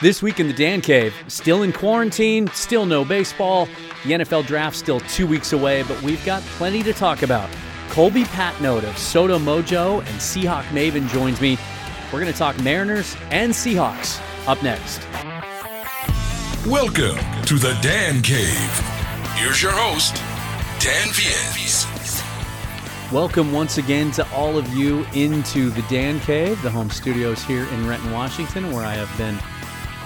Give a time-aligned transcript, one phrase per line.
[0.00, 3.66] This week in the Dan Cave, still in quarantine, still no baseball.
[4.04, 7.50] The NFL draft still two weeks away, but we've got plenty to talk about.
[7.88, 11.58] Colby Patnode of Sodo Mojo and Seahawk Maven joins me.
[12.12, 15.00] We're going to talk Mariners and Seahawks up next.
[16.64, 18.70] Welcome to the Dan Cave.
[19.34, 20.14] Here's your host,
[20.78, 22.22] Dan Viens.
[23.12, 27.64] Welcome once again to all of you into the Dan Cave, the home studios here
[27.64, 29.36] in Renton, Washington, where I have been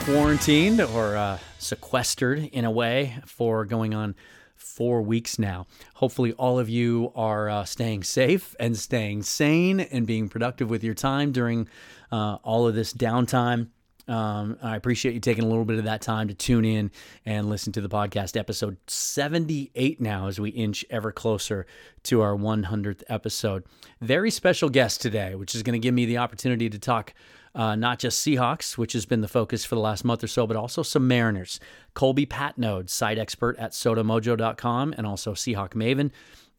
[0.05, 4.17] quarantined or uh, sequestered in a way for going on
[4.57, 5.67] four weeks now.
[5.95, 10.83] Hopefully, all of you are uh, staying safe and staying sane and being productive with
[10.83, 11.69] your time during
[12.11, 13.69] uh, all of this downtime.
[14.09, 16.91] Um, I appreciate you taking a little bit of that time to tune in
[17.25, 18.37] and listen to the podcast.
[18.37, 21.65] Episode 78 now, as we inch ever closer
[22.05, 23.63] to our 100th episode.
[24.01, 27.15] Very special guest today, which is going to give me the opportunity to talk
[27.55, 30.47] uh, not just Seahawks, which has been the focus for the last month or so,
[30.47, 31.61] but also some Mariners.
[31.95, 36.11] Colby Patnode, site expert at sodomojo.com, and also Seahawk Maven.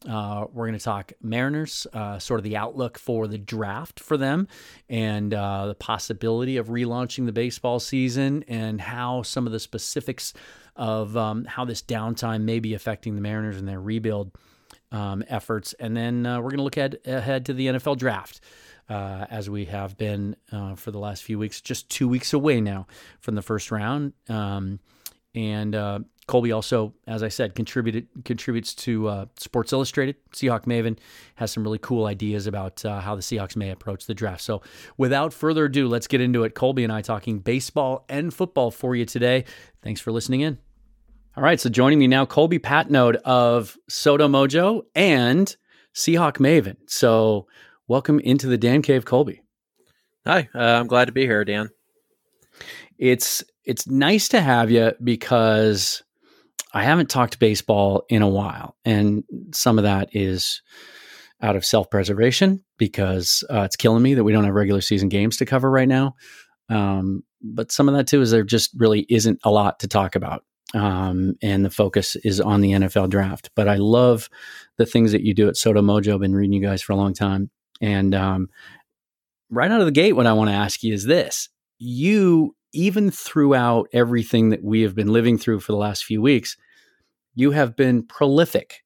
[0.08, 4.16] Uh, we're going to talk Mariners, uh, sort of the outlook for the draft for
[4.16, 4.46] them,
[4.88, 10.34] and uh, the possibility of relaunching the baseball season, and how some of the specifics
[10.76, 14.32] of um, how this downtime may be affecting the Mariners and their rebuild
[14.92, 15.72] um, efforts.
[15.74, 18.40] And then uh, we're going to look ahead, ahead to the NFL draft.
[18.86, 22.60] Uh, as we have been uh, for the last few weeks, just two weeks away
[22.60, 22.86] now
[23.20, 24.12] from the first round.
[24.28, 24.78] Um,
[25.34, 30.16] and uh, Colby also, as I said, contributed contributes to uh, Sports Illustrated.
[30.32, 30.98] Seahawk Maven
[31.34, 34.40] has some really cool ideas about uh, how the Seahawks may approach the draft.
[34.42, 34.62] So,
[34.96, 36.54] without further ado, let's get into it.
[36.54, 39.44] Colby and I talking baseball and football for you today.
[39.82, 40.58] Thanks for listening in.
[41.36, 45.54] All right, so joining me now, Colby Patnode of Sodo Mojo and
[45.92, 46.76] Seahawk Maven.
[46.86, 47.48] So,
[47.88, 49.42] welcome into the Dan Cave, Colby.
[50.26, 51.70] Hi, uh, I'm glad to be here, Dan.
[52.98, 56.02] It's it's nice to have you because
[56.72, 60.62] I haven't talked baseball in a while, and some of that is
[61.42, 65.08] out of self preservation because uh, it's killing me that we don't have regular season
[65.08, 66.14] games to cover right now.
[66.68, 70.16] Um, but some of that too is there just really isn't a lot to talk
[70.16, 70.44] about.
[70.72, 73.50] Um, and the focus is on the NFL draft.
[73.54, 74.28] But I love
[74.76, 76.14] the things that you do at Sodo Mojo.
[76.14, 77.50] I've been reading you guys for a long time.
[77.84, 78.48] And um,
[79.50, 83.10] right out of the gate, what I want to ask you is this you even
[83.10, 86.56] throughout everything that we have been living through for the last few weeks,
[87.34, 88.82] you have been prolific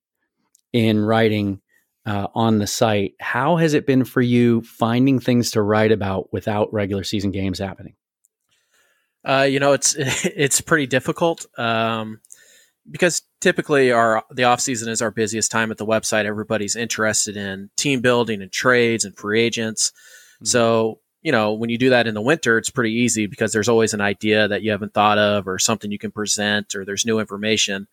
[0.73, 1.61] in writing
[2.07, 3.15] uh, on the site.
[3.21, 7.61] How has it been for you finding things to write about without regular season games
[7.61, 7.95] happening?
[9.25, 12.21] Uh, you know, it's it's pretty difficult um,
[12.91, 16.25] because typically our the off season is our busiest time at the website.
[16.25, 19.91] Everybody's interested in team building and trades and free agents.
[20.37, 20.47] Mm-hmm.
[20.47, 23.69] So you know, when you do that in the winter, it's pretty easy because there's
[23.69, 27.05] always an idea that you haven't thought of or something you can present or there's
[27.05, 27.89] new information.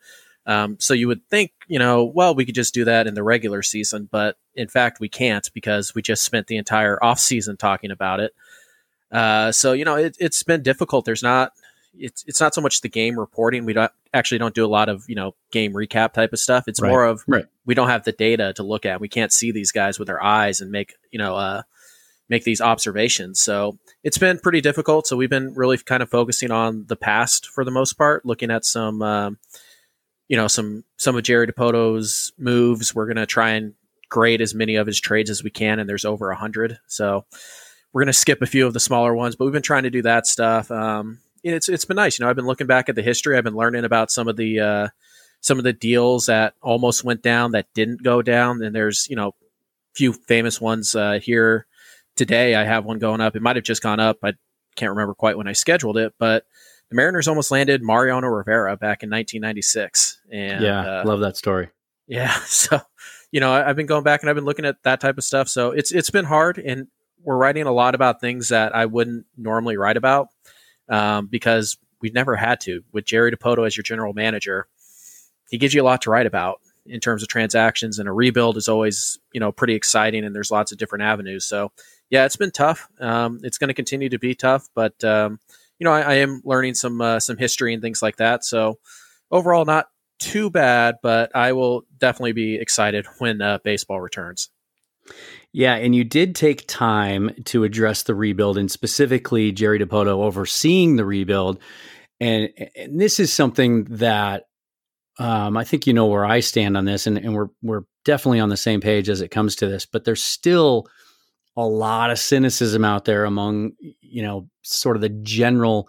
[0.46, 3.24] Um, so you would think, you know, well, we could just do that in the
[3.24, 7.58] regular season, but in fact, we can't because we just spent the entire off season
[7.58, 8.34] talking about it.
[9.12, 11.06] Uh, so you know, it, has been difficult.
[11.06, 11.54] There's not,
[11.98, 13.66] it's it's not so much the game reporting.
[13.66, 16.68] We don't actually don't do a lot of you know game recap type of stuff.
[16.68, 16.90] It's right.
[16.90, 17.46] more of right.
[17.66, 19.02] we don't have the data to look at.
[19.02, 21.62] We can't see these guys with our eyes and make you know uh,
[22.30, 23.40] make these observations.
[23.40, 25.08] So it's been pretty difficult.
[25.08, 28.52] So we've been really kind of focusing on the past for the most part, looking
[28.52, 29.38] at some, um,
[30.28, 32.96] you know, some some of Jerry Dipoto's moves.
[32.96, 33.74] We're going to try and
[34.10, 36.78] grade as many of his trades as we can, and there's over a hundred.
[36.88, 37.26] So
[37.94, 39.90] we're going to skip a few of the smaller ones, but we've been trying to
[39.90, 40.70] do that stuff.
[40.72, 41.20] Um,
[41.54, 42.18] it's it's been nice.
[42.18, 43.38] You know, I've been looking back at the history.
[43.38, 44.88] I've been learning about some of the uh,
[45.42, 49.16] some of the deals that almost went down that didn't go down, and there's you
[49.16, 49.34] know
[49.94, 51.66] few famous ones uh, here
[52.16, 53.36] today I have one going up.
[53.36, 54.18] It might have just gone up.
[54.24, 54.34] I
[54.76, 56.46] can't remember quite when I scheduled it, but
[56.90, 60.20] the Mariners almost landed Mariano Rivera back in 1996.
[60.32, 61.70] And yeah, uh, love that story.
[62.08, 62.80] Yeah, so
[63.32, 65.48] you know I've been going back and I've been looking at that type of stuff.
[65.48, 66.88] So it's it's been hard, and
[67.24, 70.30] we're writing a lot about things that I wouldn't normally write about
[70.90, 72.84] um, because we've never had to.
[72.92, 74.68] With Jerry Dipoto as your general manager,
[75.50, 78.58] he gives you a lot to write about in terms of transactions, and a rebuild
[78.58, 81.46] is always you know pretty exciting, and there's lots of different avenues.
[81.46, 81.72] So
[82.10, 82.88] yeah, it's been tough.
[83.00, 85.40] Um, it's going to continue to be tough, but um,
[85.80, 88.46] you know, I, I, am learning some uh, some history and things like that.
[88.46, 88.80] So
[89.32, 89.88] overall, not
[90.20, 94.50] too bad, but I will definitely be excited when uh, baseball returns.
[95.52, 100.96] Yeah, and you did take time to address the rebuild, and specifically Jerry Dipoto overseeing
[100.96, 101.60] the rebuild.
[102.20, 104.48] And, and this is something that
[105.18, 108.42] um, I think you know where I stand on this, and, and we're we're definitely
[108.42, 109.86] on the same page as it comes to this.
[109.86, 110.88] But there's still
[111.56, 115.88] a lot of cynicism out there among you know sort of the general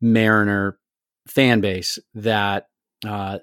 [0.00, 0.78] Mariner
[1.26, 2.66] fan base that,
[3.06, 3.38] uh,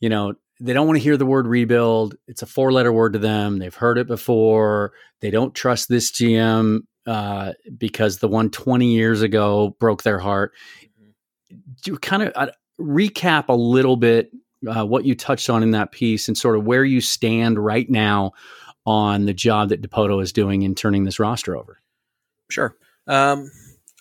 [0.00, 2.14] you know, they don't want to hear the word rebuild.
[2.26, 3.58] It's a four letter word to them.
[3.58, 4.92] They've heard it before.
[5.20, 10.52] They don't trust this GM uh, because the one 20 years ago broke their heart.
[11.50, 14.30] Do you kind of uh, recap a little bit
[14.66, 17.88] uh, what you touched on in that piece and sort of where you stand right
[17.90, 18.32] now
[18.86, 21.80] on the job that Dipoto is doing in turning this roster over?
[22.50, 22.76] Sure.
[23.06, 23.50] Um,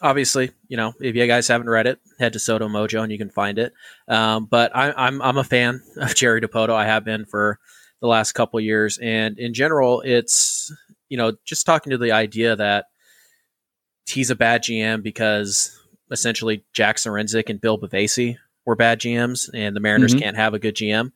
[0.03, 3.17] obviously, you know, if you guys haven't read it, head to Sodo Mojo and you
[3.17, 3.73] can find it.
[4.07, 6.71] Um, but I, I'm I'm a fan of Jerry Dipoto.
[6.71, 7.59] I have been for
[8.01, 10.71] the last couple years, and in general, it's
[11.09, 12.85] you know just talking to the idea that
[14.05, 15.79] he's a bad GM because
[16.11, 20.21] essentially Jack Zduriencik and Bill Bavasi were bad GMs, and the Mariners mm-hmm.
[20.21, 21.11] can't have a good GM.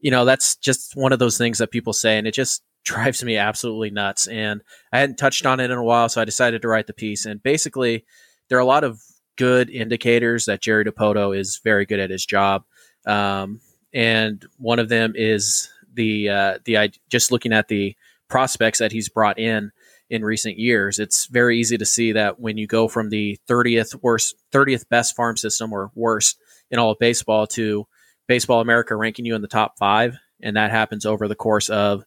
[0.00, 3.22] You know, that's just one of those things that people say, and it just drives
[3.22, 4.26] me absolutely nuts.
[4.26, 4.62] And
[4.92, 7.26] I hadn't touched on it in a while, so I decided to write the piece.
[7.26, 8.04] And basically,
[8.48, 9.00] there are a lot of
[9.36, 12.64] good indicators that Jerry Dipoto is very good at his job.
[13.06, 13.60] Um,
[13.94, 17.96] and one of them is the uh, the just looking at the
[18.28, 19.72] prospects that he's brought in
[20.08, 20.98] in recent years.
[20.98, 25.16] It's very easy to see that when you go from the 30th worst, 30th best
[25.16, 26.38] farm system or worst
[26.70, 27.86] in all of baseball to
[28.28, 32.04] Baseball America ranking you in the top five, and that happens over the course of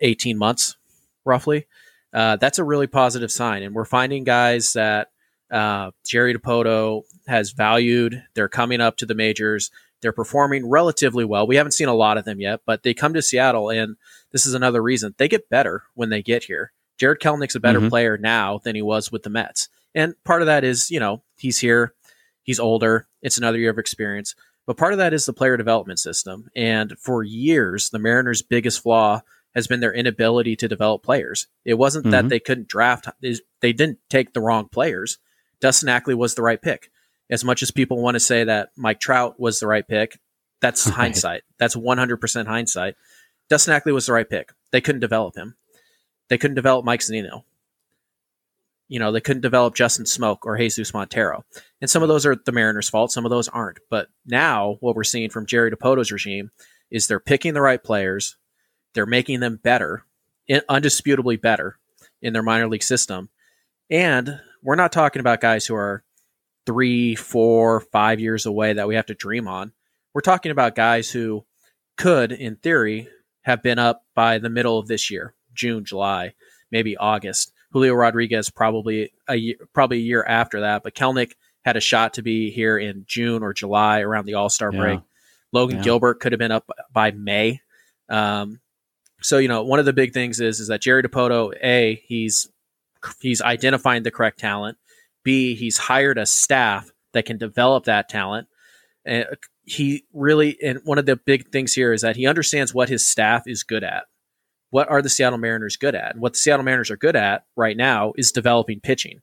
[0.00, 0.76] 18 months,
[1.24, 1.66] roughly.
[2.12, 3.62] Uh, that's a really positive sign.
[3.62, 5.10] And we're finding guys that
[5.50, 8.22] uh, Jerry Dipoto has valued.
[8.34, 9.70] They're coming up to the majors.
[10.00, 11.46] They're performing relatively well.
[11.46, 13.96] We haven't seen a lot of them yet, but they come to Seattle, and
[14.32, 16.72] this is another reason they get better when they get here.
[16.98, 17.88] Jared Kelenic's a better mm-hmm.
[17.88, 19.68] player now than he was with the Mets.
[19.94, 21.94] And part of that is, you know, he's here,
[22.42, 24.34] he's older, it's another year of experience.
[24.66, 26.48] But part of that is the player development system.
[26.54, 29.22] And for years, the Mariners' biggest flaw
[29.54, 31.46] has been their inability to develop players.
[31.64, 32.12] It wasn't mm-hmm.
[32.12, 35.18] that they couldn't draft, they didn't take the wrong players.
[35.60, 36.90] Dustin Ackley was the right pick.
[37.28, 40.18] As much as people want to say that Mike Trout was the right pick,
[40.60, 40.96] that's right.
[40.96, 41.42] hindsight.
[41.58, 42.96] That's 100% hindsight.
[43.48, 44.52] Dustin Ackley was the right pick.
[44.70, 45.56] They couldn't develop him.
[46.28, 47.42] They couldn't develop Mike Zunino.
[48.88, 51.44] You know, they couldn't develop Justin Smoak or Jesus Montero.
[51.80, 53.12] And some of those are the Mariners' fault.
[53.12, 53.78] Some of those aren't.
[53.88, 56.50] But now what we're seeing from Jerry Dipoto's regime
[56.90, 58.36] is they're picking the right players.
[58.94, 60.04] They're making them better,
[60.48, 61.78] undisputably better
[62.22, 63.28] in their minor league system.
[63.90, 66.04] And we're not talking about guys who are
[66.66, 69.72] three, four, five years away that we have to dream on.
[70.14, 71.44] We're talking about guys who
[71.96, 73.08] could, in theory,
[73.42, 76.34] have been up by the middle of this year, June, July,
[76.70, 77.52] maybe August.
[77.72, 81.32] Julio Rodriguez probably a year, probably a year after that, but Kelenic
[81.64, 84.80] had a shot to be here in June or July around the All Star yeah.
[84.80, 85.00] break.
[85.52, 85.82] Logan yeah.
[85.82, 87.60] Gilbert could have been up by May.
[88.08, 88.60] Um,
[89.22, 92.48] so you know, one of the big things is is that Jerry Dipoto a he's
[93.20, 94.78] he's identifying the correct talent.
[95.22, 98.48] B, he's hired a staff that can develop that talent.
[99.04, 99.26] And
[99.64, 103.06] he really, and one of the big things here is that he understands what his
[103.06, 104.04] staff is good at.
[104.70, 106.12] What are the Seattle Mariners good at?
[106.12, 109.20] And what the Seattle Mariners are good at right now is developing pitching.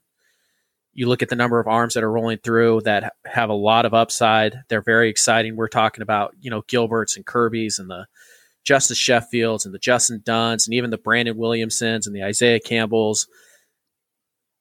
[0.92, 3.86] You look at the number of arms that are rolling through that have a lot
[3.86, 4.62] of upside.
[4.68, 5.56] They're very exciting.
[5.56, 8.06] We're talking about, you know, Gilberts and Kirby's and the
[8.68, 13.26] Justice Sheffields and the Justin Dunns and even the Brandon Williamsons and the Isaiah Campbells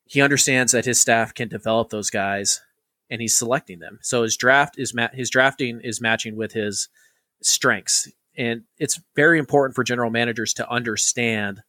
[0.08, 2.62] he understands that his staff can develop those guys
[3.10, 4.00] and he's selecting them.
[4.02, 6.90] So his draft is ma- his drafting is matching with his
[7.42, 8.10] strengths.
[8.38, 11.62] And it's very important for general managers to understand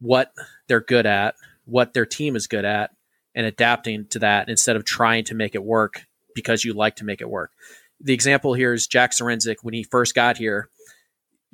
[0.00, 0.32] what
[0.68, 2.90] they're good at, what their team is good at,
[3.34, 7.04] and adapting to that instead of trying to make it work because you like to
[7.04, 7.52] make it work.
[8.00, 10.68] The example here is Jack Zduriencik when he first got here.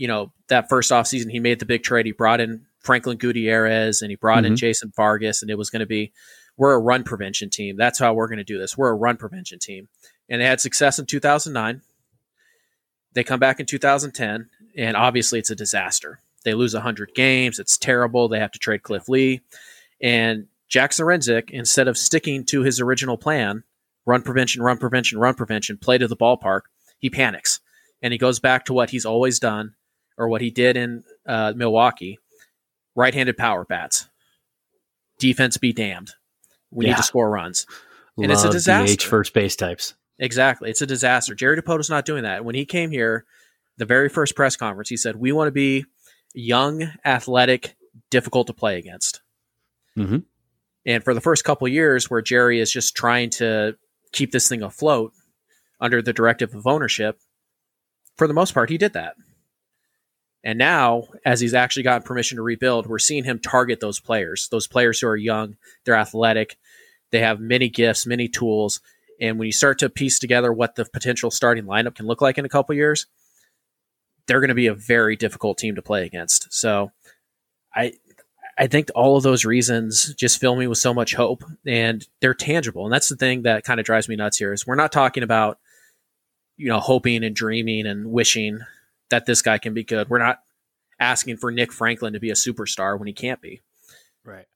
[0.00, 2.06] You know, that first offseason, he made the big trade.
[2.06, 4.52] He brought in Franklin Gutierrez and he brought mm-hmm.
[4.52, 6.12] in Jason Vargas, and it was going to be
[6.56, 7.76] we're a run prevention team.
[7.76, 8.78] That's how we're going to do this.
[8.78, 9.88] We're a run prevention team,
[10.28, 11.82] and they had success in 2009.
[13.12, 16.20] They come back in 2010, and obviously it's a disaster.
[16.44, 17.58] They lose 100 games.
[17.58, 18.28] It's terrible.
[18.28, 19.42] They have to trade Cliff Lee,
[20.00, 23.64] and Jack Zduriencik, instead of sticking to his original plan,
[24.06, 26.62] run prevention, run prevention, run prevention, play to the ballpark,
[26.98, 27.60] he panics
[28.02, 29.74] and he goes back to what he's always done
[30.20, 32.18] or what he did in uh, Milwaukee
[32.94, 34.06] right-handed power bats.
[35.18, 36.12] Defense be damned.
[36.70, 36.92] We yeah.
[36.92, 37.66] need to score runs.
[38.18, 38.96] And Love it's a disaster.
[38.96, 39.94] DH first base types.
[40.18, 40.68] Exactly.
[40.68, 41.34] It's a disaster.
[41.34, 42.44] Jerry Dipoto's not doing that.
[42.44, 43.24] When he came here,
[43.78, 45.86] the very first press conference, he said, We want to be
[46.34, 47.76] young, athletic,
[48.10, 49.22] difficult to play against.
[49.96, 50.18] Mm-hmm.
[50.84, 53.76] And for the first couple years, where Jerry is just trying to
[54.12, 55.14] keep this thing afloat
[55.80, 57.18] under the directive of ownership,
[58.18, 59.14] for the most part, he did that.
[60.42, 64.48] And now, as he's actually gotten permission to rebuild, we're seeing him target those players,
[64.50, 66.56] those players who are young, they're athletic,
[67.10, 68.80] they have many gifts, many tools,
[69.20, 72.38] And when you start to piece together what the potential starting lineup can look like
[72.38, 73.06] in a couple years,
[74.26, 76.52] they're going to be a very difficult team to play against.
[76.52, 76.92] So
[77.74, 77.92] I
[78.58, 82.34] I think all of those reasons just fill me with so much hope and they're
[82.34, 82.84] tangible.
[82.84, 85.22] And that's the thing that kind of drives me nuts here is we're not talking
[85.22, 85.58] about
[86.56, 88.60] you know hoping and dreaming and wishing
[89.10, 90.08] that this guy can be good.
[90.08, 90.40] We're not
[90.98, 93.62] asking for Nick Franklin to be a superstar when he can't be.
[94.24, 94.46] Right.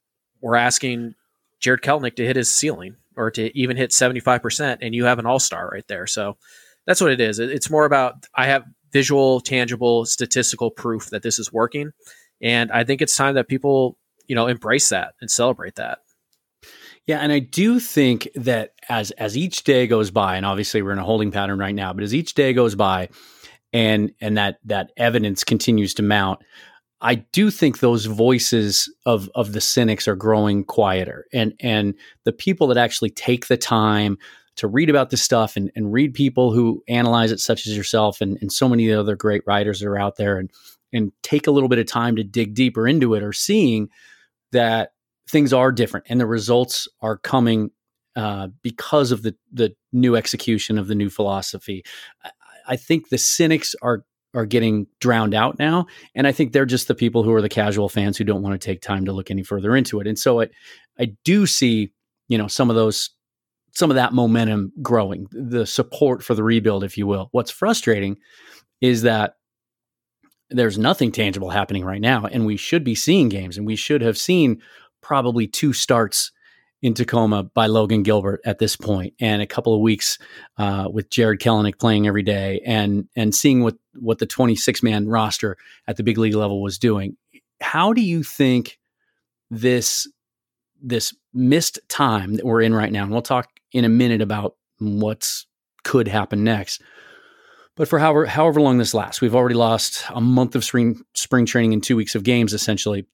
[0.41, 1.15] We're asking
[1.61, 5.27] Jared Kelenic to hit his ceiling or to even hit 75% and you have an
[5.27, 6.07] all-star right there.
[6.07, 6.37] So
[6.87, 7.39] that's what it is.
[7.39, 11.93] It's more about I have visual, tangible, statistical proof that this is working.
[12.41, 13.97] And I think it's time that people,
[14.27, 15.99] you know, embrace that and celebrate that.
[17.07, 20.93] Yeah, and I do think that as as each day goes by, and obviously we're
[20.93, 23.11] in a holding pattern right now, but as each day goes by,
[23.75, 26.41] and and that that evidence continues to mount,
[27.03, 32.33] I do think those voices of of the cynics are growing quieter, and and the
[32.33, 34.17] people that actually take the time
[34.57, 38.21] to read about this stuff and, and read people who analyze it, such as yourself
[38.21, 40.51] and, and so many other great writers that are out there, and
[40.93, 43.89] and take a little bit of time to dig deeper into it, are seeing
[44.53, 44.93] that
[45.29, 47.71] things are different and the results are coming
[48.15, 51.85] uh, because of the the new execution of the new philosophy.
[52.67, 54.05] I, think the cynics are
[54.35, 57.49] are getting drowned out now, and I think they're just the people who are the
[57.49, 60.07] casual fans who don't want to take time to look any further into it.
[60.07, 60.49] And so I
[60.99, 61.93] I do see
[62.29, 63.11] you know some of those
[63.73, 67.29] some of that momentum growing, the support for the rebuild, if you will.
[67.33, 68.17] What's frustrating
[68.81, 69.35] is that
[70.51, 74.03] there's nothing tangible happening right now, and we should be seeing games, and we should
[74.03, 74.61] have seen
[75.03, 76.31] probably two starts
[76.83, 80.19] in Tacoma by Logan Gilbert at this point, and a couple of weeks
[80.59, 85.09] uh, with Jared Kelenic playing every day, and and seeing what what the 26 man
[85.09, 87.17] roster at the big league level was doing.
[87.61, 88.79] How do you think
[89.51, 90.07] this
[90.83, 94.57] this missed time that we're in right now, and we'll talk in a minute about
[94.79, 95.47] what's
[95.85, 96.83] could happen next.
[97.77, 101.47] But for however however long this lasts, we've already lost a month of spring spring
[101.47, 103.07] training and two weeks of games essentially.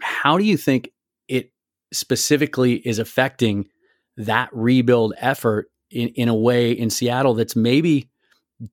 [0.00, 0.90] How do you think
[1.28, 1.52] it
[1.92, 3.68] specifically is affecting
[4.16, 8.10] that rebuild effort in, in a way in Seattle that's maybe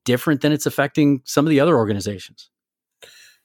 [0.06, 2.50] different than it's affecting some of the other organizations?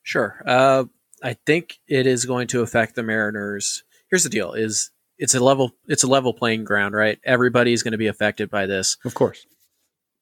[0.03, 0.43] Sure.
[0.47, 0.85] Uh,
[1.23, 3.83] I think it is going to affect the Mariners.
[4.11, 7.19] Here's the deal: is it's a level it's a level playing ground, right?
[7.25, 9.47] Everybody's going to be affected by this, of course.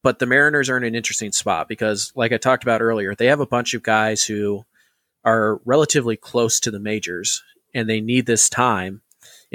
[0.02, 3.26] But the Mariners are in an interesting spot because, like I talked about earlier, they
[3.26, 4.64] have a bunch of guys who
[5.24, 7.42] are relatively close to the majors,
[7.74, 9.02] and they need this time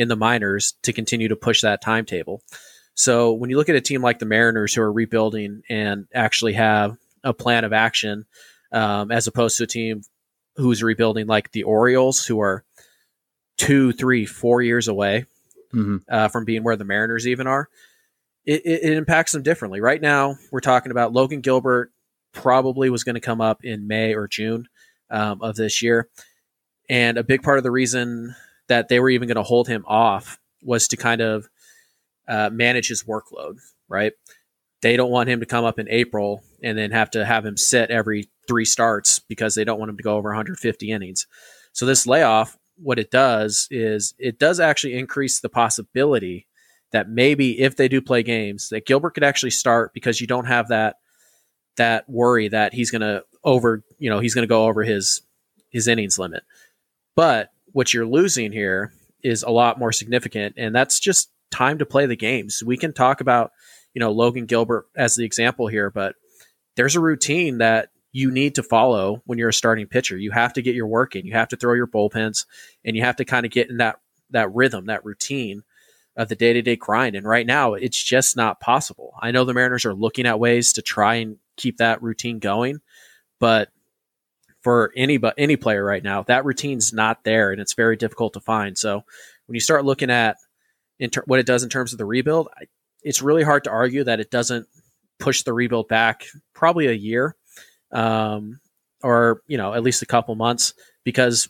[0.01, 2.41] in the minors to continue to push that timetable.
[2.96, 6.53] So when you look at a team like the Mariners who are rebuilding and actually
[6.53, 8.25] have a plan of action,
[8.72, 10.01] um, as opposed to a team
[10.55, 12.63] who's rebuilding like the Orioles, who are
[13.58, 15.25] two, three, four years away
[15.72, 15.98] mm-hmm.
[16.10, 17.70] uh, from being where the Mariners even are,
[18.43, 19.81] it, it, it impacts them differently.
[19.81, 21.91] Right now, we're talking about Logan Gilbert
[22.34, 24.67] probably was going to come up in May or June
[25.12, 26.10] um, of this year.
[26.89, 28.36] And a big part of the reason
[28.72, 31.50] that they were even going to hold him off was to kind of
[32.25, 33.58] uh, manage his workload,
[33.90, 34.13] right?
[34.82, 37.58] They don't want him to come up in April and then have to have him
[37.58, 41.28] sit every three starts because they don't want him to go over 150 innings.
[41.74, 46.48] So this layoff, what it does is it does actually increase the possibility
[46.94, 50.48] that maybe if they do play games, that Gilbert could actually start because you don't
[50.48, 50.96] have that
[51.75, 55.24] that worry that he's going to over, you know, he's going to go over his
[55.72, 56.44] his innings limit.
[57.18, 61.86] But what you're losing here is a lot more significant, and that's just time to
[61.86, 62.63] play the games.
[62.66, 63.51] We can talk about,
[63.94, 66.16] you know, Logan Gilbert as the example here, but
[66.75, 70.18] there's a routine that you need to follow when you're a starting pitcher.
[70.18, 71.25] You have to get your work in.
[71.25, 72.46] You have to throw your bullpens,
[72.84, 74.00] and you have to kind of get in that
[74.32, 75.63] that rhythm, that routine
[76.16, 77.16] of the day to day grind.
[77.16, 79.13] And right now, it's just not possible.
[79.22, 82.80] I know the Mariners are looking at ways to try and keep that routine going,
[83.40, 83.70] but
[84.62, 88.34] for any but any player right now, that routine's not there, and it's very difficult
[88.34, 88.77] to find.
[88.77, 89.03] So
[89.46, 90.38] when you start looking at
[91.12, 92.50] ter- what it does in terms of the rebuild,
[93.03, 94.68] it's really hard to argue that it doesn't
[95.20, 97.36] push the rebuild back probably a year,
[97.91, 98.60] um,
[99.03, 101.50] or you know at least a couple months because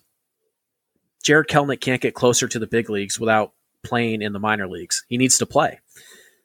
[1.23, 3.53] Jared Kelenic can't get closer to the big leagues without
[3.83, 5.03] playing in the minor leagues.
[5.07, 5.79] He needs to play.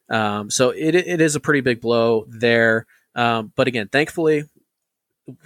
[0.08, 2.86] Um, so it, it is a pretty big blow there.
[3.14, 4.44] Um, but again, thankfully,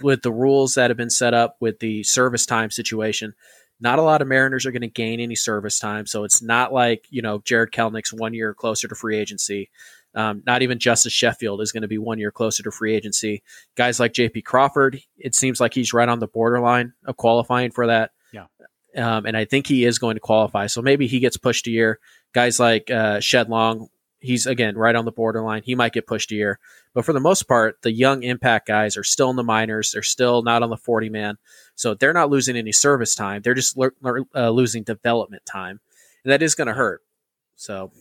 [0.01, 3.33] with the rules that have been set up with the service time situation,
[3.79, 6.05] not a lot of Mariners are going to gain any service time.
[6.05, 9.69] So it's not like, you know, Jared Kelenic's one year closer to free agency.
[10.13, 13.41] Um, not even Justice Sheffield is going to be one year closer to free agency.
[13.75, 17.87] Guys like JP Crawford, it seems like he's right on the borderline of qualifying for
[17.87, 18.45] that Yeah.
[18.97, 20.67] um, and I think he is going to qualify.
[20.67, 21.97] So maybe he gets pushed a year.
[22.33, 23.87] Guys like uh, Shed Long,
[24.21, 25.63] he's again right on the borderline.
[25.63, 26.59] He might get pushed a year,
[26.93, 29.91] but for the most part, the young impact guys are still in the minors.
[29.91, 31.37] They're still not on the 40 man,
[31.75, 33.41] so they're not losing any service time.
[33.41, 33.91] They're just le-
[34.35, 35.81] uh, losing development time,
[36.23, 37.01] and that is going to hurt.
[37.55, 37.91] So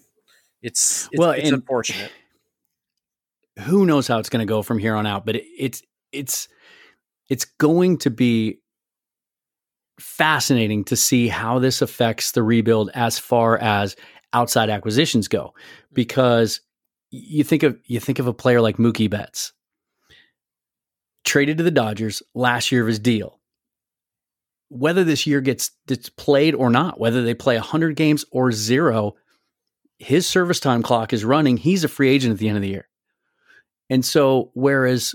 [0.63, 2.13] it's, it's well, it's unfortunate.
[3.61, 5.27] Who knows how it's going to go from here on out?
[5.27, 6.49] But it, it's it's
[7.29, 8.61] it's going to be
[9.99, 13.97] fascinating to see how this affects the rebuild as far as
[14.33, 15.55] outside acquisitions go.
[15.93, 16.61] Because
[17.11, 19.53] you think of you think of a player like Mookie Betts.
[21.25, 23.41] Traded to the Dodgers last year of his deal.
[24.69, 25.73] Whether this year gets,
[26.17, 29.17] played or not whether they play 100 games or 0
[30.01, 31.59] his service time clock is running.
[31.59, 32.89] He's a free agent at the end of the year.
[33.91, 35.15] And so whereas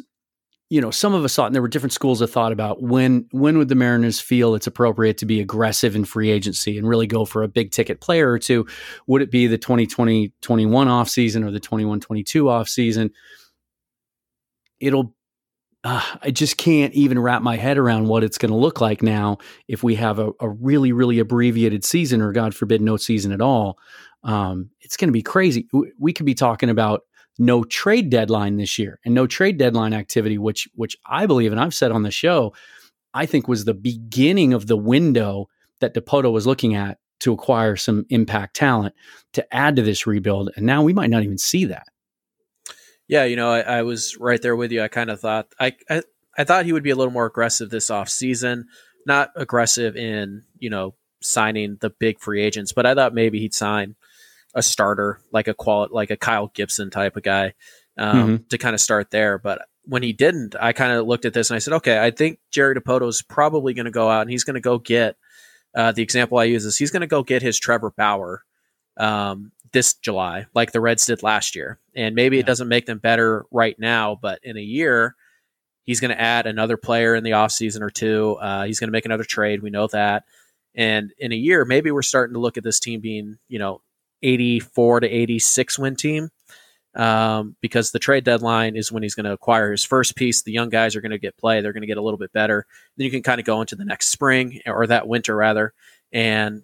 [0.69, 3.27] you know, some of us thought, and there were different schools of thought about when
[3.31, 7.05] when would the Mariners feel it's appropriate to be aggressive in free agency and really
[7.05, 8.65] go for a big ticket player or two?
[9.07, 13.11] Would it be the 2020 21 off season or the 21 22 off season?
[14.79, 15.13] It'll
[15.83, 19.03] uh, I just can't even wrap my head around what it's going to look like
[19.03, 23.31] now if we have a, a, really, really abbreviated season or, God forbid, no season
[23.31, 23.77] at all.
[24.23, 25.67] Um, it's going to be crazy.
[25.99, 27.01] We could be talking about
[27.37, 31.59] no trade deadline this year and no trade deadline activity, which which I believe, and
[31.59, 32.53] I've said on the show,
[33.13, 35.49] I think was the beginning of the window
[35.79, 38.93] that Dipoto was looking at to acquire some impact talent
[39.33, 40.51] to add to this rebuild.
[40.55, 41.87] And now we might not even see that.
[43.07, 44.81] Yeah, you know, I, I was right there with you.
[44.81, 46.01] I kind of thought I, I
[46.37, 48.67] I thought he would be a little more aggressive this off season,
[49.05, 53.53] not aggressive in, you know, signing the big free agents, but I thought maybe he'd
[53.53, 53.95] sign
[54.55, 57.53] a starter, like a qual like a Kyle Gibson type of guy,
[57.97, 58.47] um, mm-hmm.
[58.49, 59.37] to kind of start there.
[59.37, 62.11] But when he didn't, I kind of looked at this and I said, okay, I
[62.11, 65.17] think Jerry Dipoto is probably going to go out and he's going to go get.
[65.75, 68.45] Uh, the example I use is he's going to go get his Trevor Bauer
[68.97, 71.79] um, this July, like the Reds did last year.
[71.93, 72.41] And maybe yeah.
[72.41, 75.15] it doesn't make them better right now, but in a year,
[75.83, 78.37] he's going to add another player in the offseason or two.
[78.39, 79.61] Uh, he's going to make another trade.
[79.61, 80.23] We know that.
[80.75, 83.81] And in a year, maybe we're starting to look at this team being, you know,
[84.21, 86.29] 84 to 86 win team
[86.95, 90.43] um, because the trade deadline is when he's going to acquire his first piece.
[90.43, 91.61] The young guys are going to get play.
[91.61, 92.65] They're going to get a little bit better.
[92.97, 95.73] Then you can kind of go into the next spring or that winter rather,
[96.11, 96.63] and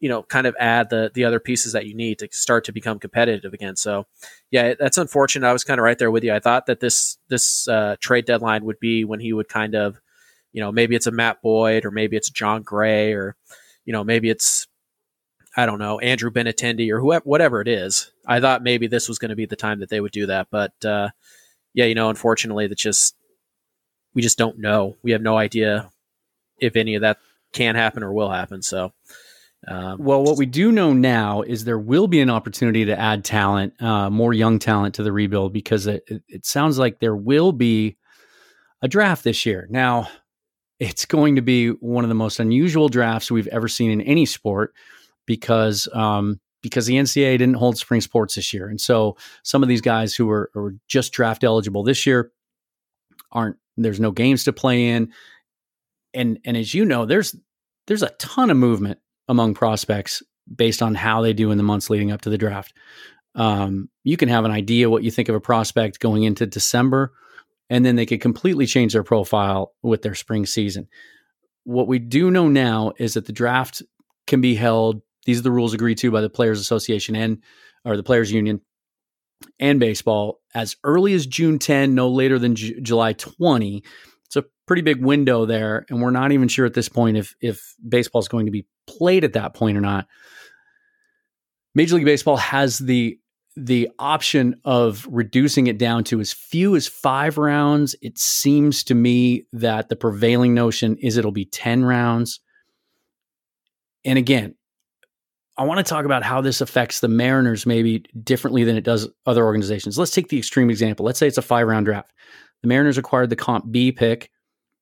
[0.00, 2.72] you know, kind of add the the other pieces that you need to start to
[2.72, 3.76] become competitive again.
[3.76, 4.06] So,
[4.50, 5.48] yeah, that's unfortunate.
[5.48, 6.34] I was kind of right there with you.
[6.34, 10.00] I thought that this this uh, trade deadline would be when he would kind of,
[10.52, 13.36] you know, maybe it's a Matt Boyd or maybe it's Jon Gray or,
[13.84, 14.66] you know, maybe it's
[15.56, 18.12] I don't know, Andrew Benintendi or whoever, whatever it is.
[18.26, 20.48] I thought maybe this was going to be the time that they would do that,
[20.50, 21.08] but uh,
[21.72, 23.16] yeah, you know, unfortunately, that just
[24.14, 24.96] we just don't know.
[25.02, 25.90] We have no idea
[26.58, 27.18] if any of that
[27.52, 28.62] can happen or will happen.
[28.62, 28.92] So,
[29.68, 33.24] um, well, what we do know now is there will be an opportunity to add
[33.24, 37.52] talent, uh, more young talent to the rebuild because it, it sounds like there will
[37.52, 37.96] be
[38.82, 39.66] a draft this year.
[39.70, 40.08] Now,
[40.78, 44.26] it's going to be one of the most unusual drafts we've ever seen in any
[44.26, 44.74] sport
[45.26, 49.68] because um, because the NCAA didn't hold spring sports this year, and so some of
[49.68, 52.32] these guys who are, are just draft eligible this year
[53.32, 53.56] aren't.
[53.76, 55.12] There's no games to play in,
[56.14, 57.36] and and as you know, there's
[57.86, 60.22] there's a ton of movement among prospects
[60.54, 62.72] based on how they do in the months leading up to the draft.
[63.34, 67.12] Um, you can have an idea what you think of a prospect going into December,
[67.68, 70.88] and then they could completely change their profile with their spring season.
[71.64, 73.82] What we do know now is that the draft
[74.26, 77.42] can be held these are the rules agreed to by the Players Association and
[77.84, 78.60] or the Players Union
[79.58, 83.82] and baseball as early as June 10, no later than J- July 20.
[84.24, 87.34] It's a pretty big window there, and we're not even sure at this point if
[87.40, 90.06] if baseball is going to be played at that point or not.
[91.74, 93.18] Major League Baseball has the
[93.56, 97.96] the option of reducing it down to as few as five rounds.
[98.02, 102.40] It seems to me that the prevailing notion is it'll be 10 rounds.
[104.04, 104.55] And again,
[105.58, 109.08] I want to talk about how this affects the Mariners maybe differently than it does
[109.24, 109.98] other organizations.
[109.98, 111.06] Let's take the extreme example.
[111.06, 112.12] Let's say it's a five round draft.
[112.62, 114.30] The Mariners acquired the comp B pick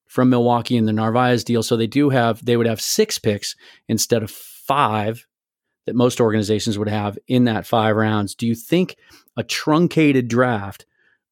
[0.08, 1.62] from Milwaukee in the Narvaez deal.
[1.62, 3.54] So they do have, they would have six picks
[3.88, 5.26] instead of five
[5.86, 8.34] that most organizations would have in that five rounds.
[8.34, 8.96] Do you think
[9.36, 10.86] a truncated draft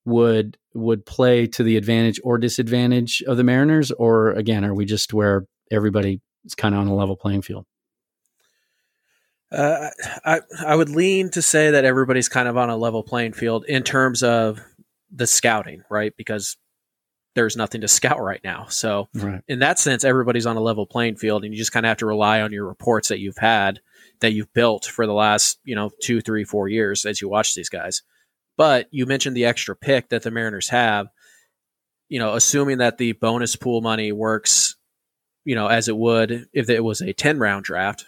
[0.05, 3.91] would would play to the advantage or disadvantage of the Mariners?
[3.91, 7.67] Or again, are we just where everybody is kind of on a level playing field?
[9.53, 9.91] Uh,
[10.25, 13.65] I I would lean to say that everybody's kind of on a level playing field
[13.67, 14.61] in terms of
[15.11, 16.13] the scouting, right?
[16.17, 16.57] Because
[17.35, 18.67] there's nothing to scout right now.
[18.69, 19.41] So Right.
[19.49, 21.99] in that sense, everybody's on a level playing field, and you just kind of have
[21.99, 23.81] to rely on your reports that you've had
[24.21, 27.55] that you've built for the last you know two, three, four years as you watch
[27.55, 28.03] these guys.
[28.57, 31.09] But you mentioned the extra pick that the Mariners have.
[32.09, 34.77] You know, assuming that the bonus pool money works,
[35.45, 38.07] you know, as it would if it was a ten round draft,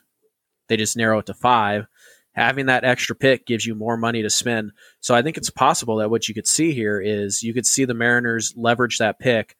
[0.68, 1.86] they just narrow it to five.
[2.32, 4.72] Having that extra pick gives you more money to spend.
[5.00, 7.84] So I think it's possible that what you could see here is you could see
[7.84, 9.56] the Mariners leverage that pick,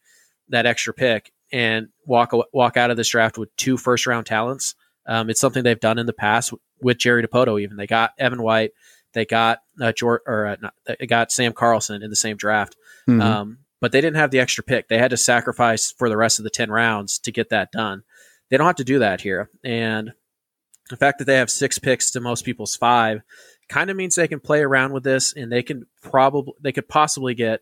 [0.49, 4.75] that extra pick, and walk walk out of this draft with two first round talents.
[5.07, 7.61] Um, it's something they've done in the past with Jerry Dipoto.
[7.61, 8.73] Even they got Evan White,
[9.13, 12.77] they got uh, George, or uh, not, they got Sam Carlson in the same draft.
[13.09, 13.23] Mhm.
[13.23, 14.89] Um, but they didn't have the extra pick.
[14.89, 18.03] They had to sacrifice for the rest of the 10 rounds to get that done.
[18.49, 19.51] They don't have to do that here.
[19.63, 20.15] And
[20.91, 23.23] the fact that they have six picks to most people's five
[23.69, 26.89] kind of means they can play around with this and they can probably, they could
[26.89, 27.61] possibly get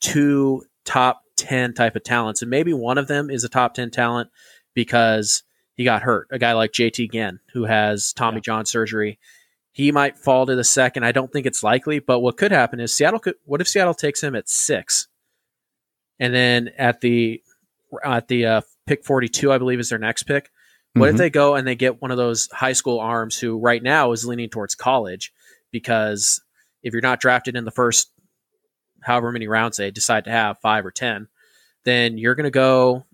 [0.00, 2.42] two top 10 type of talents.
[2.42, 4.30] And maybe one of them is a top 10 talent
[4.74, 5.42] because
[5.74, 6.28] he got hurt.
[6.30, 8.42] A guy like JT Ginn, who has Tommy Yeah.
[8.42, 9.18] John surgery.
[9.72, 11.04] He might fall to the second.
[11.04, 13.34] I don't think it's likely, but what could happen is Seattle could.
[13.44, 15.08] What if Seattle takes him at six,
[16.20, 17.42] and then at the
[18.04, 20.48] at the uh, pick forty two, I believe is their next pick.
[20.94, 21.18] What if Mhm.
[21.18, 24.24] they go and they get one of those high school arms who right now is
[24.26, 25.32] leaning towards college
[25.72, 26.40] because
[26.82, 28.10] if you're not drafted in the first
[29.02, 31.28] however many rounds they decide to have, five or ten,
[31.84, 33.04] then you're going to go,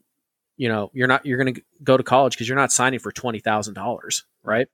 [0.57, 3.11] you know, you're not you're going to go to college because you're not signing for
[3.13, 4.69] twenty thousand dollars, right?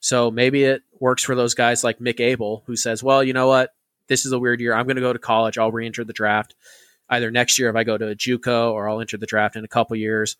[0.00, 3.48] So maybe it works for those guys like Mick Abel who says, well, you know
[3.48, 3.74] what,
[4.08, 4.74] this is a weird year.
[4.74, 5.58] I'm going to go to college.
[5.58, 6.54] I'll re-enter the draft
[7.10, 9.64] either next year if I go to a JUCO or I'll enter the draft in
[9.64, 10.36] a couple years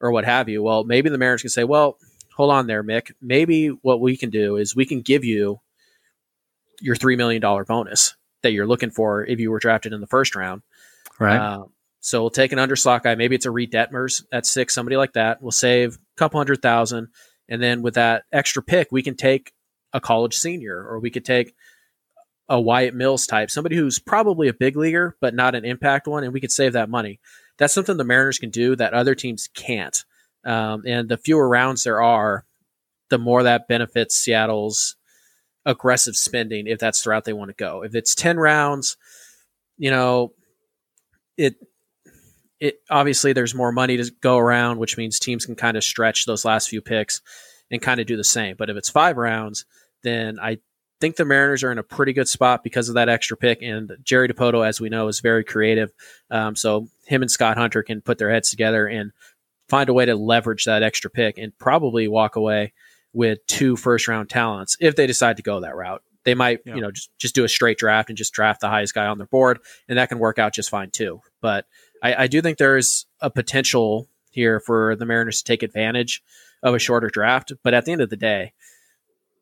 [0.00, 0.62] or what have you.
[0.62, 1.98] Well, maybe the Mariners can say, well,
[2.34, 3.12] hold on there, Mick.
[3.20, 5.60] Maybe what we can do is we can give you
[6.80, 10.34] your $3 million bonus that you're looking for if you were drafted in the first
[10.34, 10.62] round.
[11.18, 11.36] right.
[11.36, 11.64] Uh,
[12.00, 13.14] so we'll take an underslot guy.
[13.14, 15.42] Maybe it's a Reid Detmers at six, somebody like that.
[15.42, 17.08] We'll save a couple hundred thousand.
[17.48, 19.52] And then with that extra pick, we can take
[19.92, 21.54] a college senior or we could take
[22.48, 26.24] a Wyatt Mills type, somebody who's probably a big leaguer, but not an impact one.
[26.24, 27.20] And we could save that money.
[27.60, 30.04] That's something the Mariners can do that other teams can't.
[30.44, 32.46] Um, and the fewer rounds there are,
[33.10, 34.96] the more that benefits Seattle's
[35.66, 37.84] aggressive spending if that's the route they want to go.
[37.84, 38.96] If it's 10 rounds,
[39.76, 40.32] you know,
[41.36, 41.56] it
[42.60, 46.26] it obviously there's more money to go around, which means teams can kind of stretch
[46.26, 47.20] those last few picks
[47.70, 48.56] and kind of do the same.
[48.56, 49.64] But if it's five rounds,
[50.02, 50.58] then I
[51.00, 53.62] think the Mariners are in a pretty good spot because of that extra pick.
[53.62, 55.90] And Jerry Dipoto, as we know, is very creative.
[56.30, 59.12] Um, so him and Scott Hunter can put their heads together and
[59.68, 62.72] find a way to leverage that extra pick and probably walk away
[63.12, 66.02] with two first round talents if they decide to go that route.
[66.24, 66.74] They might, Yeah.
[66.74, 69.16] you know, just, just do a straight draft and just draft the highest guy on
[69.16, 69.58] their board,
[69.88, 71.20] and that can work out just fine too.
[71.40, 71.66] But
[72.02, 76.22] I, I do think there's a potential here for the Mariners to take advantage
[76.62, 77.52] of a shorter draft.
[77.64, 78.52] But at the end of the day,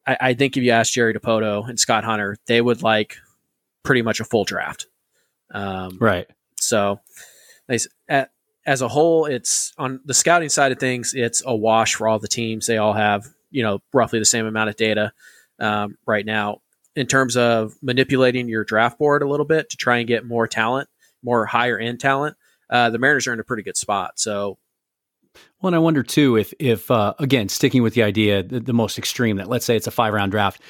[0.08, 3.18] I, I think if you ask Jerry Dipoto and Scott Hunter, they would like
[3.84, 4.86] pretty much a full draft.
[5.50, 6.26] Um, right.
[6.56, 7.00] so,
[7.68, 11.14] as a whole, it's on the scouting side of things.
[11.14, 12.66] It's a wash for all the teams.
[12.66, 15.12] They all have you know roughly the same amount of data
[15.58, 16.62] um, right now.
[16.96, 20.48] In terms of manipulating your draft board a little bit to try and get more
[20.48, 20.88] talent,
[21.22, 22.36] more higher end talent,
[22.70, 24.18] uh, the Mariners are in a pretty good spot.
[24.18, 24.58] So
[25.60, 28.72] Well, and I wonder too if, if uh, again, sticking with the idea, the, the
[28.72, 30.60] most extreme, that let's say it's a five round draft,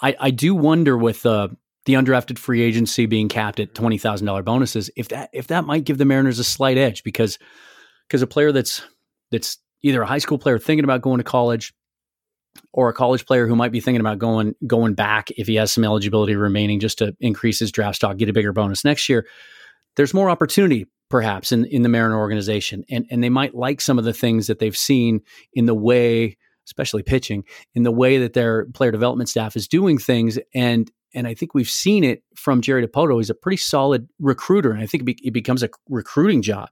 [0.00, 1.48] I, I do wonder with uh,
[1.86, 5.64] the undrafted free agency being capped at twenty thousand dollar bonuses, if that if that
[5.64, 7.38] might give the Mariners a slight edge because
[8.06, 8.82] because a player that's
[9.30, 11.72] that's either a high school player thinking about going to college
[12.72, 15.72] or a college player who might be thinking about going going back if he has
[15.72, 19.26] some eligibility remaining just to increase his draft stock, get a bigger bonus next year.
[19.96, 23.98] There's more opportunity perhaps in in the Mariner organization, and and they might like some
[23.98, 25.20] of the things that they've seen
[25.52, 27.44] in the way, especially pitching,
[27.74, 31.54] in the way that their player development staff is doing things, and and I think
[31.54, 33.16] we've seen it from Jerry Dipoto.
[33.16, 36.68] He's a pretty solid recruiter, and I think it, be, it becomes a recruiting job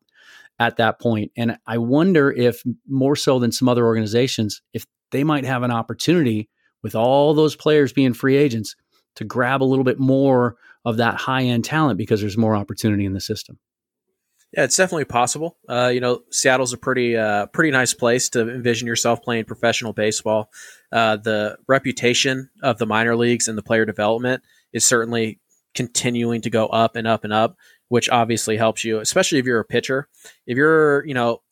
[0.58, 1.32] at that point.
[1.36, 5.70] And I wonder if more so than some other organizations, if they might have an
[5.70, 6.48] opportunity
[6.82, 8.76] with all those players being free agents
[9.16, 13.04] to grab a little bit more of that high end talent because there's more opportunity
[13.04, 13.58] in the system.
[14.56, 15.58] Yeah, it's definitely possible.
[15.68, 19.92] Uh, you know, Seattle's a pretty uh, pretty nice place to envision yourself playing professional
[19.92, 20.50] baseball.
[20.90, 24.42] Uh, the reputation of the minor leagues and the player development
[24.72, 25.40] is certainly
[25.74, 29.60] continuing to go up and up and up, which obviously helps you, especially if you're
[29.60, 30.08] a pitcher.
[30.46, 31.42] If you're, you know,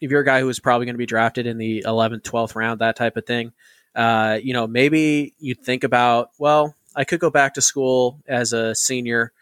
[0.00, 2.54] if you're a guy who is probably going to be drafted in the 11th, 12th
[2.54, 3.52] round, that type of thing,
[3.96, 8.52] uh, you know, maybe you think about, well, I could go back to school as
[8.52, 9.32] a senior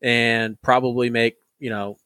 [0.00, 1.98] and probably make, you know,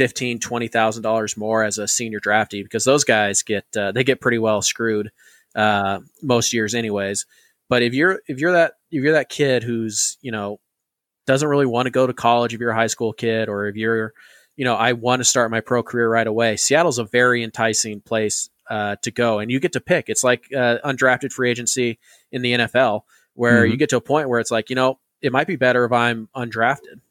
[0.00, 4.02] fifteen, twenty thousand dollars more as a senior draftee because those guys get uh, they
[4.02, 5.10] get pretty well screwed
[5.54, 7.26] uh, most years, anyways.
[7.68, 10.58] But if you're if you're that if you're that kid who's you know
[11.26, 13.76] doesn't really want to go to college, if you're a high school kid, or if
[13.76, 14.14] you're
[14.56, 18.00] you know I want to start my pro career right away, Seattle's a very enticing
[18.00, 20.06] place uh, to go, and you get to pick.
[20.08, 21.98] It's like uh, undrafted free agency
[22.32, 23.02] in the NFL,
[23.34, 23.72] where mm-hmm.
[23.72, 25.92] you get to a point where it's like you know it might be better if
[25.92, 27.02] I'm undrafted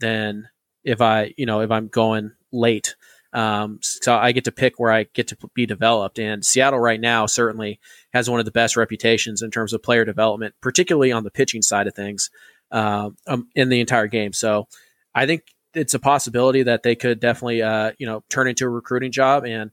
[0.00, 0.50] than
[0.86, 2.96] if I you know if I'm going late.
[3.32, 6.18] Um, so I get to pick where I get to be developed.
[6.18, 7.80] And Seattle right now certainly
[8.14, 11.60] has one of the best reputations in terms of player development, particularly on the pitching
[11.60, 12.30] side of things
[12.70, 14.32] uh, um, in the entire game.
[14.32, 14.68] So
[15.14, 15.42] I think
[15.74, 19.44] it's a possibility that they could definitely, uh, you know, turn into a recruiting job.
[19.44, 19.70] And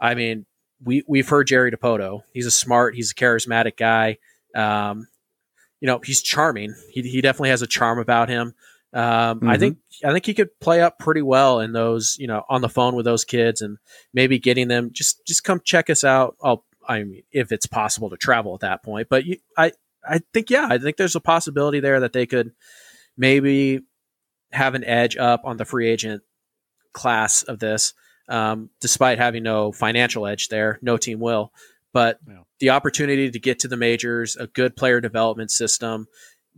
[0.00, 0.46] I mean,
[0.82, 2.22] we we've heard Jerry Dipoto.
[2.32, 4.16] He's a smart, he's a charismatic guy.
[4.54, 5.08] Um,
[5.80, 6.74] you know, he's charming.
[6.90, 8.54] He, he definitely has a charm about him.
[8.94, 9.48] Um, mm-hmm.
[9.48, 12.60] I think I think he could play up pretty well in those, you know, on
[12.60, 13.78] the phone with those kids and
[14.12, 16.36] maybe getting them just just come check us out.
[16.42, 19.72] I'll, I mean, if it's possible to travel at that point, but you, I
[20.08, 22.52] I think yeah, I think there's a possibility there that they could
[23.16, 23.80] maybe
[24.52, 26.22] have an edge up on the free agent
[26.92, 27.94] class of this,
[28.28, 30.78] um, despite having no financial edge there.
[30.82, 31.52] No team will,
[31.92, 32.42] but yeah.
[32.60, 36.06] the opportunity to get to the majors, a good player development system,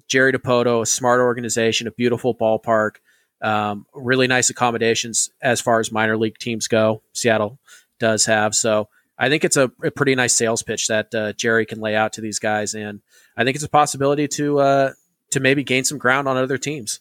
[0.09, 2.97] Jerry Dipoto, a smart organization, a beautiful ballpark,
[3.42, 7.03] um, really nice accommodations as far as minor league teams go.
[7.12, 7.59] Seattle
[7.99, 8.88] does have so.
[9.19, 12.12] I think it's a, a pretty nice sales pitch that uh, Jerry can lay out
[12.14, 13.01] to these guys, and
[13.37, 14.92] I think it's a possibility to uh,
[15.31, 17.01] to maybe gain some ground on other teams.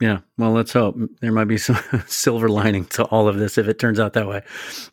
[0.00, 3.68] Yeah, well, let's hope there might be some silver lining to all of this if
[3.68, 4.42] it turns out that way.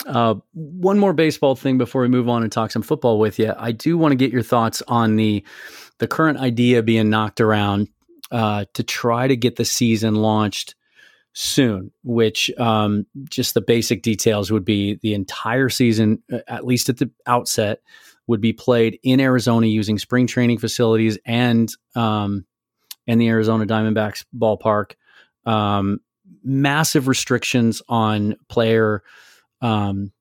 [0.06, 3.54] Uh, one more baseball thing before we move on and talk some football with you.
[3.58, 5.46] I do want to get your thoughts on the
[6.00, 7.90] the current idea being knocked around
[8.32, 10.76] uh, to try to get the season launched
[11.34, 11.92] soon.
[12.04, 16.98] Which um, just the basic details would be the entire season, uh, at least at
[16.98, 17.82] the outset,
[18.28, 22.46] would be played in Arizona using spring training facilities and um,
[23.08, 24.94] and the Arizona Diamondbacks ballpark.
[25.46, 26.00] Um,
[26.44, 29.04] massive restrictions on player
[29.62, 30.12] um,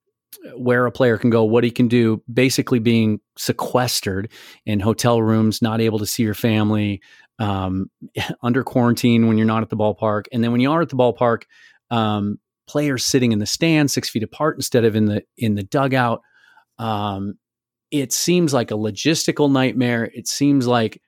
[0.55, 4.31] where a player can go, what he can do, basically being sequestered
[4.65, 7.01] in hotel rooms, not able to see your family,
[7.39, 7.91] um,
[8.43, 10.97] under quarantine when you're not at the ballpark, and then when you are at the
[10.97, 11.43] ballpark,
[11.91, 15.63] um, players sitting in the stand six feet apart instead of in the in the
[15.63, 16.21] dugout.
[16.79, 17.35] Um,
[17.91, 20.11] it seems like a logistical nightmare.
[20.13, 21.01] It seems like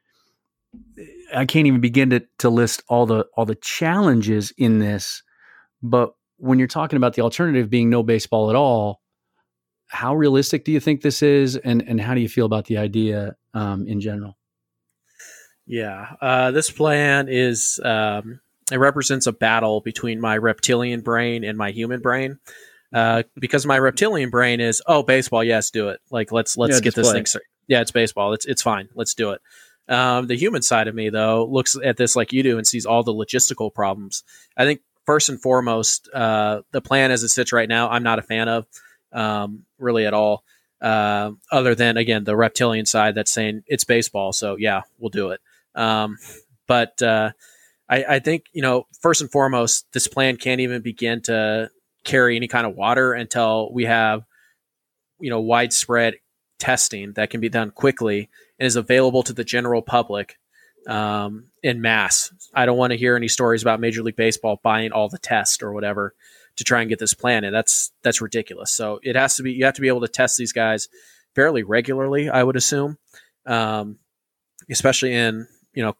[1.35, 5.23] I can't even begin to to list all the all the challenges in this.
[5.83, 9.01] But when you're talking about the alternative being no baseball at all,
[9.89, 12.79] how realistic do you think this is, and and how do you feel about the
[12.79, 14.37] idea um, in general?
[15.67, 21.59] Yeah, uh, this plan is um, it represents a battle between my reptilian brain and
[21.59, 22.39] my human brain.
[22.91, 26.01] Uh, because my reptilian brain is oh baseball yes do it.
[26.11, 27.23] Like let's let's yeah, get this play.
[27.23, 29.43] thing yeah it's baseball it's it's fine let's do it.
[29.89, 32.87] Um, the human side of me though looks at this like you do and sees
[32.87, 34.25] all the logistical problems.
[34.57, 38.19] I think first and foremost uh, the plan as it sits right now i'm not
[38.19, 38.67] a fan of
[39.13, 40.45] um, really at all
[40.81, 45.31] uh, other than again the reptilian side that's saying it's baseball so yeah we'll do
[45.31, 45.41] it
[45.75, 46.17] um,
[46.67, 47.31] but uh,
[47.89, 51.71] I, I think you know first and foremost this plan can't even begin to
[52.05, 54.25] carry any kind of water until we have,
[55.21, 56.15] you know, widespread
[56.59, 60.39] testing that can be done quickly and is available to the general public
[60.89, 62.33] um, in mass.
[62.55, 65.63] I don't want to hear any stories about Major League Baseball buying all the tests
[65.63, 66.15] or whatever
[66.59, 68.73] to try and get this plan and That's that's ridiculous.
[68.73, 70.89] So it has to be you have to be able to test these guys
[71.35, 72.99] fairly regularly, I would assume,
[73.47, 73.99] um,
[74.69, 75.95] especially in you know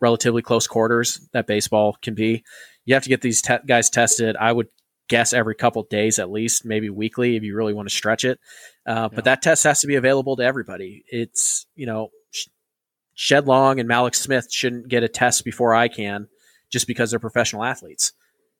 [0.00, 2.44] relatively close quarters that baseball can be.
[2.84, 4.36] You have to get these te- guys tested.
[4.36, 4.68] I would
[5.08, 8.38] guess every couple days at least, maybe weekly if you really want to stretch it.
[8.86, 11.02] Uh, but that test has to be available to everybody.
[11.08, 12.10] It's you know,
[13.14, 16.28] Shed Long and Mallex Smith shouldn't get a test before I can,
[16.70, 18.12] just because they're professional athletes.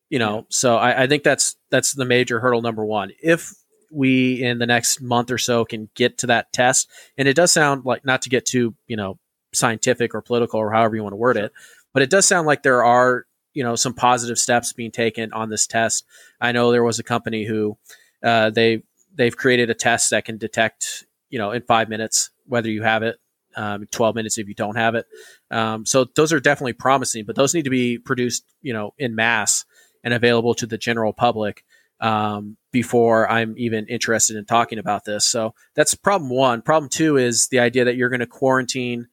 [0.08, 0.42] You know, yeah.
[0.50, 3.10] so I, I think that's that's the major hurdle number one.
[3.22, 3.52] If
[3.90, 6.88] we in the next month or so can get to that test,
[7.18, 9.18] and it does sound like not to get too you know
[9.52, 11.52] scientific or political or however you want to word it,
[11.92, 15.48] but it does sound like there are you know some positive steps being taken on
[15.48, 16.04] this test.
[16.40, 17.78] I know there was a company who
[18.22, 18.82] uh, they
[19.14, 23.02] they've created a test that can detect you know in five minutes whether you have
[23.02, 23.16] it,
[23.56, 25.06] um, twelve minutes if you don't have it.
[25.50, 29.14] Um, so those are definitely promising, but those need to be produced you know in
[29.14, 29.64] mass
[30.06, 31.66] and available to the general public
[32.00, 35.26] um, before I'm even interested in talking about this.
[35.26, 36.62] So that's problem one.
[36.62, 39.08] Problem two is the idea that you're going to quarantine,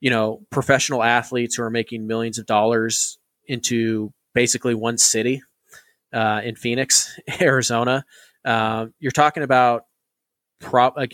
[0.00, 5.42] you know, professional athletes who are making millions of dollars into basically one city.
[6.12, 8.04] uh, in Phoenix, Arizona.
[8.44, 9.84] Uh, you're talking about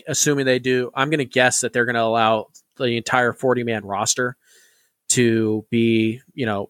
[0.07, 0.91] assuming they do.
[0.95, 4.37] I'm going to guess that they're going to allow the entire 40 man roster
[5.09, 6.69] to be, you know,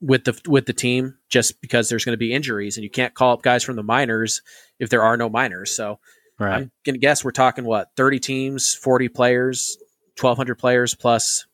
[0.00, 3.14] with the with the team just because there's going to be injuries and you can't
[3.14, 4.42] call up guys from the minors
[4.78, 5.74] if there are no minors.
[5.74, 5.98] So
[6.38, 6.54] right.
[6.54, 9.78] I'm going to guess we're talking what 30 teams, 40 players,
[10.20, 11.46] 1200 players plus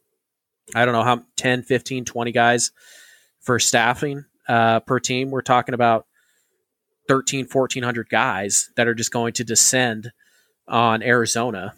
[0.75, 2.73] I don't know how 10, 15, 20 guys
[3.41, 5.31] for staffing uh, per team.
[5.31, 6.07] We're talking about
[7.09, 10.13] 13, 1400 guys that are just going to descend
[10.69, 11.75] on Arizona.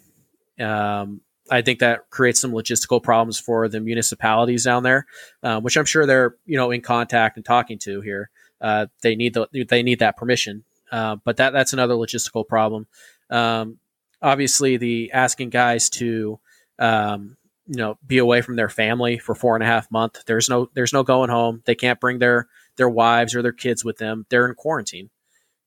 [0.59, 5.05] Um, I think that creates some logistical problems for the municipalities down there,
[5.43, 8.29] um, which I'm sure they're you know in contact and talking to here.
[8.61, 12.87] Uh, they need the they need that permission, uh, but that that's another logistical problem.
[13.29, 13.77] Um,
[14.21, 16.39] obviously, the asking guys to
[16.79, 20.23] um, you know be away from their family for four and a half months.
[20.25, 21.61] There's no there's no going home.
[21.65, 24.25] They can't bring their their wives or their kids with them.
[24.29, 25.09] They're in quarantine.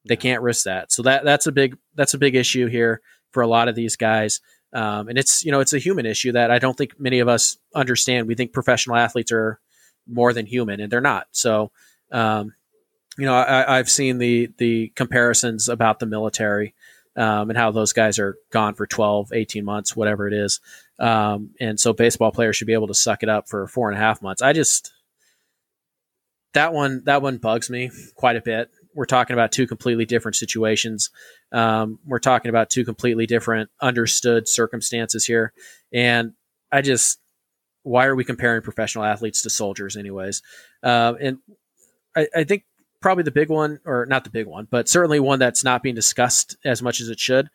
[0.06, 0.90] They can't risk that.
[0.90, 3.00] So that that's a big that's a big issue here
[3.32, 4.40] for a lot of these guys.
[4.72, 7.28] Um, and it's you know it's a human issue that I don't think many of
[7.28, 8.28] us understand.
[8.28, 9.60] We think professional athletes are
[10.06, 11.28] more than human, and they're not.
[11.32, 11.70] So,
[12.12, 12.54] um,
[13.16, 16.74] you know, I, have seen the the comparisons about the military
[17.16, 20.60] um, and how those guys are gone for 12, 18 months, whatever it is.
[20.98, 23.96] Um, and so, baseball players should be able to suck it up for four and
[23.96, 24.42] a half months.
[24.42, 24.92] I just
[26.54, 30.34] that one that one bugs me quite a bit we're talking about two completely different
[30.34, 31.10] situations.
[31.52, 35.52] Um, we're talking about two completely different understood circumstances here.
[35.92, 36.32] And
[36.72, 37.20] I just,
[37.84, 40.42] why are we comparing professional athletes to soldiers, anyways?
[40.82, 41.38] Uh, and
[42.16, 42.64] I, I, think
[43.00, 45.94] probably the big one, or not the big one, but certainly one that's not being
[45.94, 47.50] discussed as much as it should.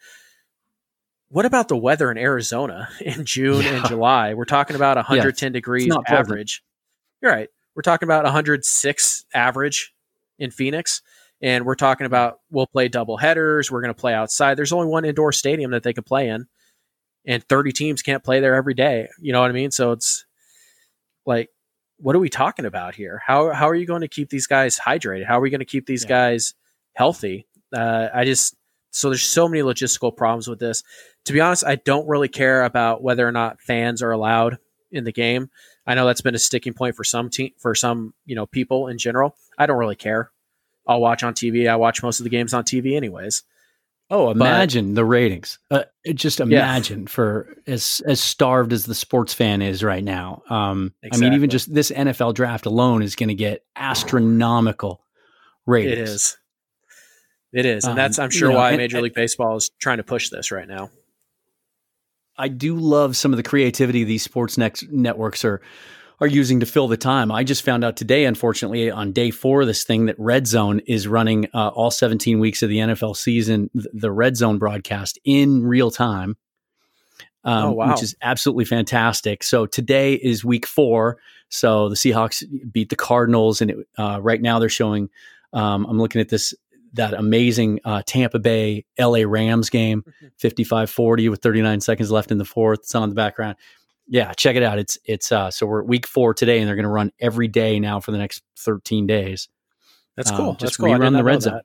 [1.28, 3.80] What about the weather in Arizona in June yeah.
[3.80, 4.34] and July?
[4.34, 6.64] We're talking about 110 yeah, degrees average.
[7.22, 7.50] You're right.
[7.76, 9.94] We're talking about 106 average
[10.40, 11.02] in Phoenix
[11.41, 13.72] and we're talking about we'll play double headers.
[13.72, 14.56] We're going to play outside.
[14.56, 16.48] There's only one indoor stadium that they can play in,
[17.26, 19.08] and 30 teams can't play there every day.
[19.19, 19.72] You know what I mean?
[19.72, 20.26] So it's
[21.26, 21.50] like,
[21.98, 23.22] what are we talking about here?
[23.26, 25.26] How how are you going to keep these guys hydrated?
[25.26, 26.10] How are we going to keep these yeah.
[26.10, 26.54] guys
[26.96, 27.48] healthy?
[27.76, 28.56] Uh, I just
[28.91, 30.84] so there's so many logistical problems with this.
[31.26, 34.58] To be honest, I don't really care about whether or not fans are allowed
[34.91, 35.50] in the game.
[35.88, 38.88] I know that's been a sticking point for some team for some you know people
[38.88, 39.36] in general.
[39.58, 40.32] I don't really care.
[40.88, 41.69] I'll watch on TV.
[41.69, 43.43] I watch most of the games on TV, anyways.
[44.10, 45.58] Oh, imagine but, the ratings.
[45.72, 47.10] Uh, just imagine yeah.
[47.10, 50.43] for as as starved as the sports fan is right now.
[50.50, 51.28] Um, exactly.
[51.28, 55.04] I mean, even just this NFL draft alone is going to get astronomical
[55.65, 55.93] ratings.
[55.93, 56.38] It is.
[57.54, 59.69] It is, and um, that's I'm sure you know, why and, Major League Baseball is
[59.80, 60.89] trying to push this right now.
[62.38, 65.62] I do love some of the creativity these sports networks are
[66.24, 67.34] are using to fill the time.
[67.34, 70.80] I just found out today, unfortunately, on day four of this thing, that Red Zone
[70.88, 75.64] is running uh, all 17 weeks of the NFL season, the Red Zone broadcast in
[75.64, 76.38] real time,
[77.44, 77.92] um, oh, wow.
[77.92, 79.44] which is absolutely fantastic.
[79.44, 81.18] So today is week four.
[81.50, 85.10] So the Seahawks beat the Cardinals, and it, uh, right now they're showing.
[85.52, 86.54] Um, I'm looking at this
[86.94, 90.06] that amazing uh, Tampa Bay LA Rams game,
[90.38, 92.80] 55 40 with 39 seconds left in the fourth.
[92.80, 93.58] It's on the background
[94.08, 94.80] yeah, check it out.
[94.80, 97.80] It's it's uh so we're week four today, and they're going to run every day
[97.80, 99.50] now for the next thirteen days.
[100.16, 100.50] That's cool.
[100.50, 100.89] Um, just That's cool.
[100.89, 101.62] rerun the red zone.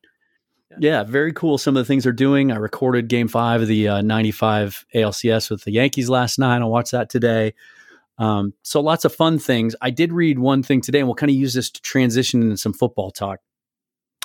[0.70, 0.76] Yeah.
[0.80, 1.04] yeah.
[1.04, 1.58] very cool.
[1.58, 2.50] Some of the things they're doing.
[2.50, 6.60] I recorded Game Five of the uh, '95 ALCS with the Yankees last night.
[6.60, 7.54] I'll watch that today.
[8.18, 9.76] Um, so lots of fun things.
[9.80, 12.56] I did read one thing today, and we'll kind of use this to transition into
[12.56, 13.38] some football talk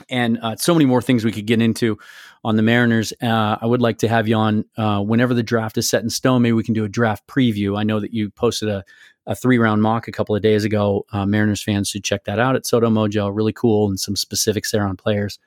[0.10, 1.98] and uh, so many more things we could get into
[2.44, 3.14] on the Mariners.
[3.22, 6.10] Uh, I would like to have you on uh, whenever the draft is set in
[6.10, 6.42] stone.
[6.42, 7.78] Maybe we can do a draft preview.
[7.78, 8.84] I know that you posted a,
[9.28, 11.06] a three round mock a couple of days ago.
[11.12, 13.34] Uh, Mariners fans should check that out at Sodo Mojo.
[13.34, 15.40] Really cool and some specifics there on players.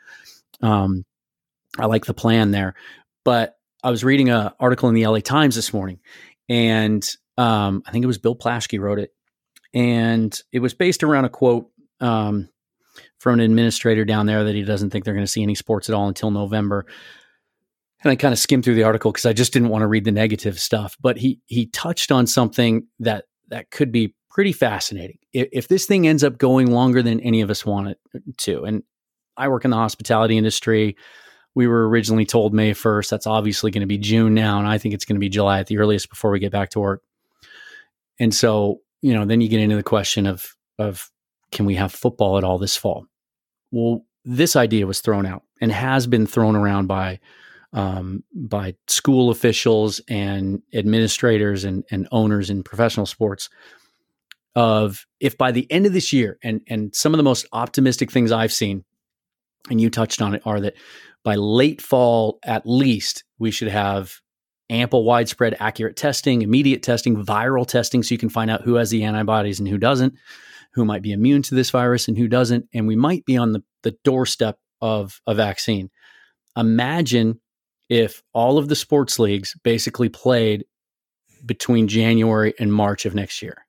[0.63, 1.05] Um,
[1.79, 2.75] I like the plan there.
[3.25, 6.01] But I was reading an article in the LA Times this morning,
[6.49, 9.13] and um, I think it was Bill Plaschke wrote it,
[9.75, 11.71] and it was based around a quote.
[12.01, 12.49] Um,
[13.19, 15.89] from an administrator down there that he doesn't think they're going to see any sports
[15.89, 16.87] at all until November.
[18.03, 20.05] And I kind of skimmed through the article because I just didn't want to read
[20.05, 20.97] the negative stuff.
[21.01, 25.19] But he he touched on something that that could be pretty fascinating.
[25.33, 28.19] If, if this thing ends up going longer than any of us want it uh,
[28.39, 28.83] to, and
[29.37, 30.97] I work in the hospitality industry.
[31.55, 33.09] We were originally told May 1st.
[33.09, 34.59] That's obviously going to be June now.
[34.59, 36.71] And I think it's going to be July at the earliest before we get back
[36.71, 37.03] to work.
[38.19, 41.11] And so, you know, then you get into the question of, of
[41.57, 43.07] can we have football at all this fall?
[43.73, 47.19] Well, this idea was thrown out and has been thrown around by
[47.73, 53.49] um, by school officials and administrators and, and owners in professional sports
[54.55, 58.13] of if by the end of this year and and some of the most optimistic
[58.13, 58.85] things I've seen
[59.71, 60.75] and you touched on it, are that
[61.25, 64.21] by late fall, at least, we should have
[64.71, 68.91] ample, widespread, accurate testing, immediate testing, viral testing, so you can find out who has
[68.91, 70.15] the antibodies and who doesn't,
[70.77, 72.69] who might be immune to this virus and who doesn't.
[72.73, 75.91] And we might be on the, the doorstep of a vaccine.
[76.57, 77.41] Imagine
[77.89, 80.65] if all of the sports leagues basically played
[81.45, 83.67] between January and March of next year,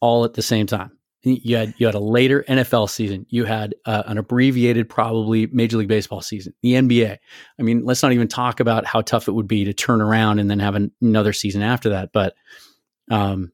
[0.00, 3.26] all at the same time you had you had a later NFL season.
[3.28, 6.54] You had uh, an abbreviated, probably Major League Baseball season.
[6.62, 7.18] The NBA.
[7.58, 10.38] I mean, let's not even talk about how tough it would be to turn around
[10.38, 12.10] and then have an, another season after that.
[12.12, 12.34] But
[13.10, 13.52] um,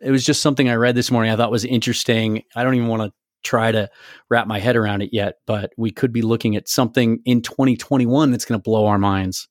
[0.00, 1.32] it was just something I read this morning.
[1.32, 2.42] I thought was interesting.
[2.54, 3.88] I don't even want to try to
[4.28, 8.30] wrap my head around it yet, but we could be looking at something in 2021
[8.30, 9.48] that's going to blow our minds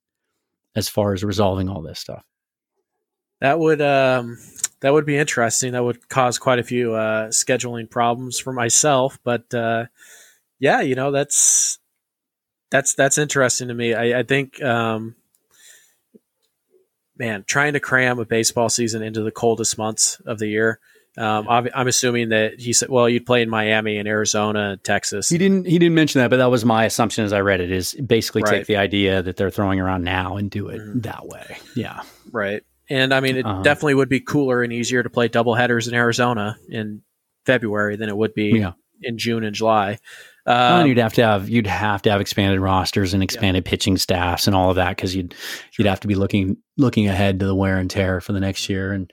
[0.76, 2.24] as far as resolving all this stuff.
[3.42, 4.38] That would um,
[4.82, 5.74] that would be interesting.
[5.74, 9.20] That would cause quite a few uh, scheduling problems for myself.
[9.24, 9.86] But uh,
[10.60, 11.80] yeah, you know that's
[12.72, 13.94] that's that's interesting to me.
[13.94, 15.16] I, I think, um,
[17.18, 20.80] man, trying to cram a baseball season into the coldest months of the year.
[21.18, 25.30] Um, I'm assuming that he said, "Well, you'd play in Miami and Arizona and Texas."
[25.30, 25.66] He didn't.
[25.66, 27.72] He didn't mention that, but that was my assumption as I read it.
[27.72, 28.58] Is basically right.
[28.58, 31.00] take the idea that they're throwing around now and do it mm-hmm.
[31.02, 31.58] that way.
[31.74, 32.02] Yeah,
[32.34, 32.64] right.
[32.90, 33.64] And I mean, it uh-huh.
[33.64, 37.02] definitely would be cooler and easier to play double headers in Arizona in
[37.46, 38.74] February than it would be yeah.
[39.02, 40.00] in June and July.
[40.48, 43.70] Um, you'd have to have you'd have to have expanded rosters and expanded yeah.
[43.70, 45.34] pitching staffs and all of that because you'd
[45.78, 48.70] you'd have to be looking looking ahead to the wear and tear for the next
[48.70, 48.94] year.
[48.94, 49.12] And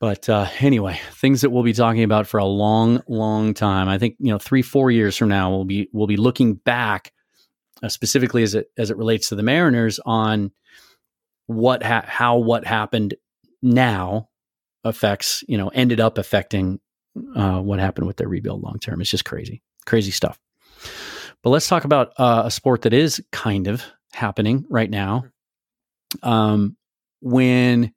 [0.00, 3.88] but uh, anyway, things that we'll be talking about for a long, long time.
[3.88, 7.12] I think you know three four years from now we'll be we'll be looking back
[7.82, 10.52] uh, specifically as it as it relates to the Mariners on
[11.46, 13.14] what ha- how what happened
[13.60, 14.28] now
[14.84, 16.80] affects you know ended up affecting
[17.34, 19.00] uh, what happened with their rebuild long term.
[19.00, 20.38] It's just crazy, crazy stuff.
[21.42, 25.24] But let's talk about uh, a sport that is kind of happening right now.
[26.22, 26.76] Um,
[27.20, 27.92] when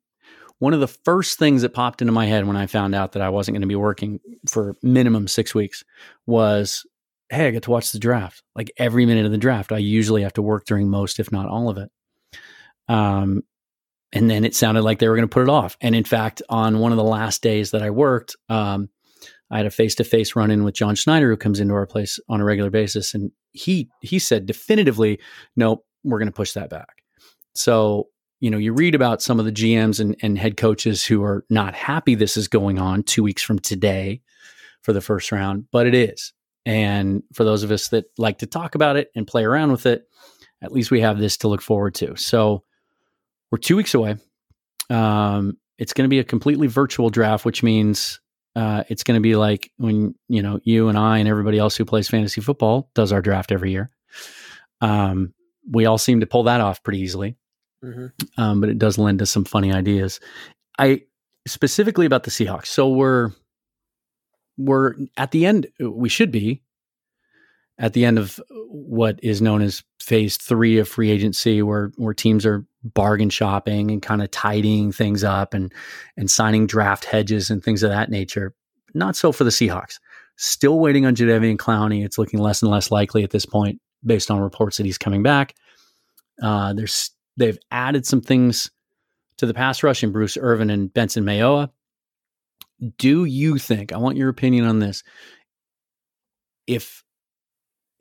[0.60, 3.22] one of the first things that popped into my head when I found out that
[3.22, 5.84] I wasn't going to be working for minimum six weeks
[6.28, 6.86] was,
[7.30, 8.44] hey, I get to watch the draft.
[8.56, 11.48] Like every minute of the draft, I usually have to work during most, if not
[11.48, 11.90] all of it.
[12.88, 13.44] Um,
[14.14, 15.78] and then it sounded like they were going to put it off.
[15.82, 18.90] And in fact, on one of the last days that I worked, um,
[19.52, 21.86] I had a face to face run in with John Schneider, who comes into our
[21.86, 25.20] place on a regular basis, and he he said definitively,
[25.56, 27.04] "Nope, we're going to push that back."
[27.54, 28.08] So
[28.40, 31.46] you know, you read about some of the GMs and, and head coaches who are
[31.50, 34.20] not happy this is going on two weeks from today
[34.82, 36.34] for the first round, but it is.
[36.66, 39.86] And for those of us that like to talk about it and play around with
[39.86, 40.06] it,
[40.62, 42.16] at least we have this to look forward to.
[42.16, 42.64] So
[43.52, 44.16] we're two weeks away.
[44.90, 48.21] Um, it's going to be a completely virtual draft, which means
[48.56, 51.76] uh, it's going to be like when you know you and I and everybody else
[51.76, 53.90] who plays fantasy football does our draft every year.
[54.82, 55.34] Um,
[55.70, 57.38] we all seem to pull that off pretty easily,
[57.84, 58.08] mm-hmm.
[58.42, 60.20] um, but it does lend to some funny ideas.
[60.78, 61.04] I
[61.48, 62.68] specifically about the Seahawks.
[62.68, 63.32] So we're
[64.58, 65.68] we're at the end.
[65.80, 66.62] We should be
[67.82, 72.14] at the end of what is known as phase three of free agency, where where
[72.14, 75.74] teams are bargain shopping and kind of tidying things up and
[76.16, 78.54] and signing draft hedges and things of that nature.
[78.94, 80.00] Not so for the Seahawks.
[80.38, 82.06] Still waiting on Jadeveon Clowney.
[82.06, 85.24] It's looking less and less likely at this point, based on reports that he's coming
[85.24, 85.56] back.
[86.42, 88.70] Uh, there's they've added some things
[89.38, 91.72] to the pass rush in Bruce Irvin and Benson Mayowa.
[93.00, 93.92] Do you think?
[93.92, 95.04] I want your opinion on this.
[96.68, 97.04] If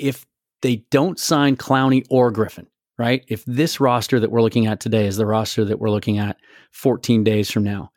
[0.00, 0.26] if
[0.62, 2.66] they don't sign Clowney or Griffin,
[2.98, 3.24] right?
[3.28, 6.36] If this roster that we're looking at today is the roster that we're looking at
[6.72, 7.92] 14 days from now,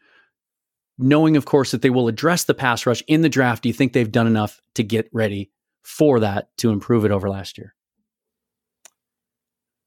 [0.97, 3.73] knowing, of course, that they will address the pass rush in the draft, do you
[3.73, 5.51] think they've done enough to get ready
[5.81, 7.75] for that to improve it over last year?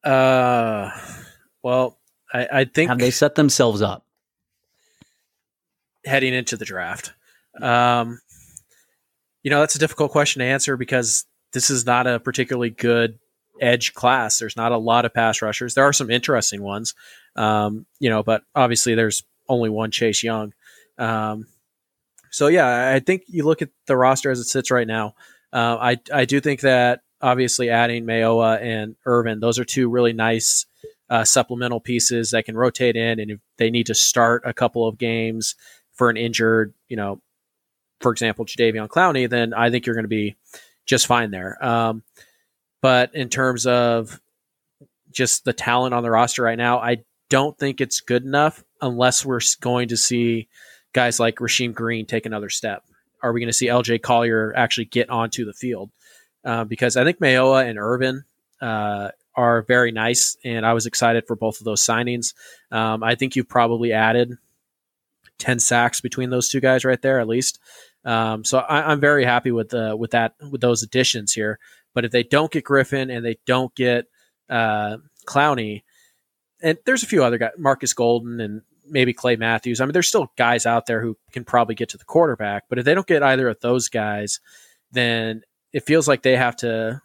[0.04, 0.90] Uh,
[1.62, 1.98] well,
[2.32, 4.04] I, I think have they set themselves up
[6.04, 7.12] heading into the draft?
[7.60, 8.20] Um,
[9.42, 11.24] you know, that's a difficult question to answer because
[11.56, 13.18] this is not a particularly good
[13.62, 14.38] edge class.
[14.38, 15.72] There's not a lot of pass rushers.
[15.72, 16.94] There are some interesting ones,
[17.34, 20.52] um, you know, but obviously there's only one Chase Young.
[20.98, 21.46] Um,
[22.30, 25.14] so yeah, I think you look at the roster as it sits right now.
[25.50, 30.12] Uh, I I do think that obviously adding Mayowa and Irvin, those are two really
[30.12, 30.66] nice
[31.08, 34.86] uh, supplemental pieces that can rotate in, and if they need to start a couple
[34.86, 35.54] of games
[35.94, 37.22] for an injured, you know,
[38.02, 40.36] for example, Jadeveon Clowney, then I think you're going to be
[40.86, 41.62] just fine there.
[41.64, 42.02] Um,
[42.80, 44.20] but in terms of
[45.10, 49.24] just the talent on the roster right now, I don't think it's good enough unless
[49.24, 50.48] we're going to see
[50.92, 52.84] guys like Rasheem Green take another step.
[53.22, 55.90] Are we going to see LJ Collier actually get onto the field?
[56.46, 58.24] uh, because I think Mayowa and Irvin
[58.62, 62.34] uh, are very nice, and I was excited for both of those signings.
[62.70, 64.38] Um, I think you've probably added
[65.38, 67.58] ten sacks between those two guys right there, at least.
[68.06, 71.58] Um, so I, am very happy with the with that with those additions here.
[71.92, 74.06] But if they don't get Griffin and they don't get
[74.48, 75.82] uh, Clowney,
[76.62, 79.80] and there's a few other guys, Marcus Golden and maybe Clay Matthews.
[79.80, 82.64] I mean, there's still guys out there who can probably get to the quarterback.
[82.68, 84.40] But if they don't get either of those guys,
[84.92, 85.42] then
[85.72, 87.02] it feels like they have to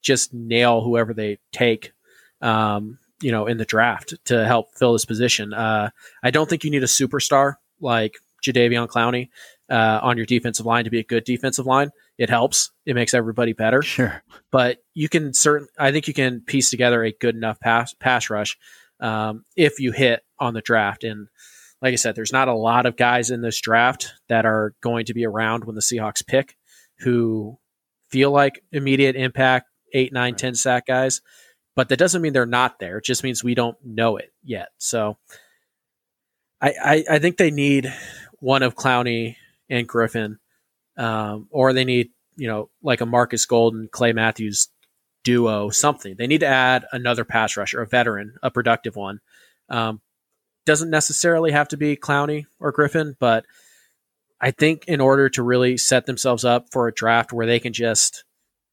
[0.00, 1.92] just nail whoever they take,
[2.40, 5.52] um, you know, in the draft to help fill this position.
[5.52, 5.90] Uh,
[6.22, 9.28] I don't think you need a superstar like Jadeveon Clowney
[9.70, 11.90] uh, on your defensive line to be a good defensive line.
[12.16, 12.70] It helps.
[12.86, 13.82] It makes everybody better.
[13.82, 14.22] Sure.
[14.50, 15.68] But you can certain.
[15.78, 18.56] I think you can piece together a good enough pass pass rush
[19.00, 21.04] um, if you hit on the draft.
[21.04, 21.28] And
[21.82, 25.06] like I said, there's not a lot of guys in this draft that are going
[25.06, 26.56] to be around when the Seahawks pick
[27.00, 27.58] who
[28.10, 30.38] feel like immediate impact, eight, nine, right.
[30.38, 31.20] 10 sack guys.
[31.76, 32.98] But that doesn't mean they're not there.
[32.98, 34.70] It just means we don't know it yet.
[34.78, 35.16] So
[36.60, 37.92] I, I, I think they need
[38.40, 39.36] one of Clowney
[39.68, 40.38] and Griffin,
[40.96, 44.68] um, or they need, you know, like a Marcus Golden, Clay Matthews
[45.24, 46.14] duo, something.
[46.16, 49.20] They need to add another pass rusher, a veteran, a productive one.
[49.68, 50.00] Um,
[50.64, 53.44] doesn't necessarily have to be Clowney or Griffin, but
[54.40, 57.72] I think in order to really set themselves up for a draft where they can
[57.72, 58.24] just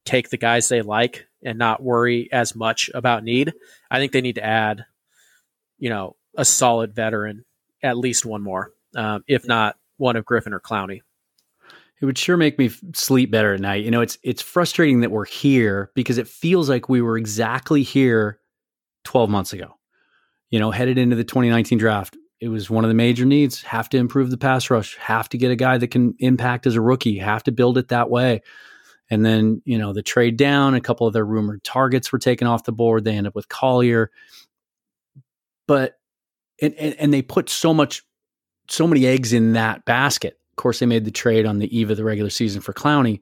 [0.06, 3.54] take the guys they like and not worry as much about need,
[3.90, 4.86] I think they need to add,
[5.80, 7.46] you know, a solid veteran,
[7.82, 11.02] at least one more, um, if not one of Griffin or Clowney.
[12.02, 13.84] It would sure make me sleep better at night.
[13.86, 17.84] You know, it's it's frustrating that we're here because it feels like we were exactly
[17.84, 18.40] here
[19.06, 19.78] 12 months ago.
[20.50, 23.62] You know, headed into the 2019 draft, it was one of the major needs.
[23.64, 24.98] Have to improve the pass rush.
[24.98, 27.18] Have to get a guy that can impact as a rookie.
[27.18, 28.42] Have to build it that way.
[29.10, 32.48] And then, you know, the trade down, a couple of their rumored targets were taken
[32.48, 33.04] off the board.
[33.04, 34.12] They end up with Collier.
[35.68, 35.98] But
[36.62, 38.04] and, and, and they put so much
[38.70, 40.40] so many eggs in that basket.
[40.52, 43.20] Of course, they made the trade on the eve of the regular season for Clowney,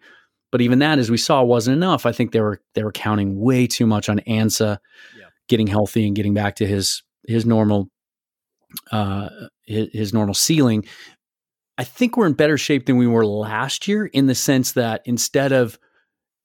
[0.51, 2.05] but even that, as we saw, wasn't enough.
[2.05, 4.77] I think they were they were counting way too much on Ansah
[5.17, 5.25] yeah.
[5.47, 7.89] getting healthy and getting back to his his normal
[8.91, 9.29] uh,
[9.65, 10.85] his, his normal ceiling.
[11.77, 15.01] I think we're in better shape than we were last year in the sense that
[15.05, 15.79] instead of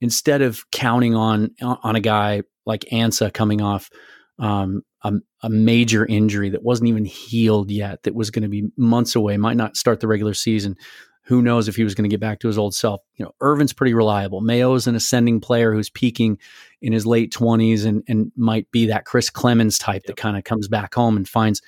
[0.01, 3.90] instead of counting on on a guy like Ansah coming off
[4.38, 8.68] um, a, a, major injury that wasn't even healed yet, that was going to be
[8.76, 10.76] months away, might not start the regular season.
[11.24, 13.03] Who knows if he was going to get back to his old self?
[13.16, 14.40] You know, Irvin's pretty reliable.
[14.40, 16.38] Mayo is an ascending player who's peaking
[16.80, 20.44] in his late twenties and and might be that Chris Clemons type that kind of
[20.44, 21.61] comes back home and finds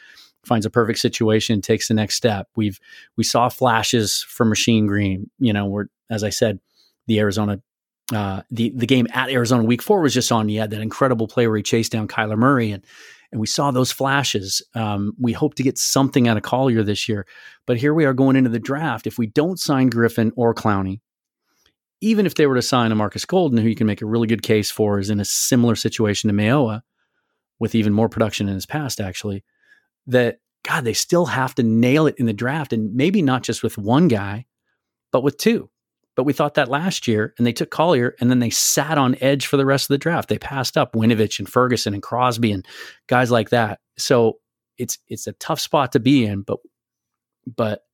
[0.44, 2.48] finds a perfect situation, takes the next step.
[2.56, 2.80] We've
[3.18, 5.30] we saw flashes from Rasheem Green.
[5.38, 6.58] You know, where as I said,
[7.06, 7.60] the Arizona
[8.14, 10.48] uh, the the game at Arizona Week Four was just on.
[10.48, 12.84] He had that incredible play where he chased down Kyler Murray, and
[13.32, 14.62] and we saw those flashes.
[14.74, 17.26] Um, we hope to get something out of Collier this year,
[17.66, 19.06] but here we are going into the draft.
[19.06, 21.00] If we don't sign Griffin or Clowney,
[22.00, 24.26] even if they were to sign a Marcus Golden, who you can make a really
[24.26, 26.80] good case for, is in a similar situation to Mayowa,
[27.58, 29.44] with even more production in his past, actually
[30.06, 33.62] that God, they still have to nail it in the draft and maybe not just
[33.62, 34.46] with one guy,
[35.12, 35.70] but with two.
[36.16, 39.16] But we thought that last year and they took Collier and then they sat on
[39.20, 40.28] edge for the rest of the draft.
[40.28, 42.66] They passed up Winovich and Ferguson and Crosby and
[43.06, 43.80] guys like that.
[43.96, 44.38] So
[44.76, 46.58] it's it's a tough spot to be in, but
[47.46, 47.84] but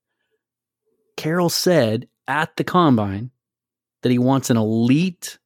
[1.16, 3.30] Carroll said at the combine
[4.02, 5.38] that he wants an elite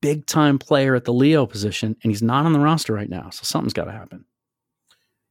[0.00, 3.30] big time player at the Leo position and he's not on the roster right now.
[3.30, 4.24] So something's got to happen.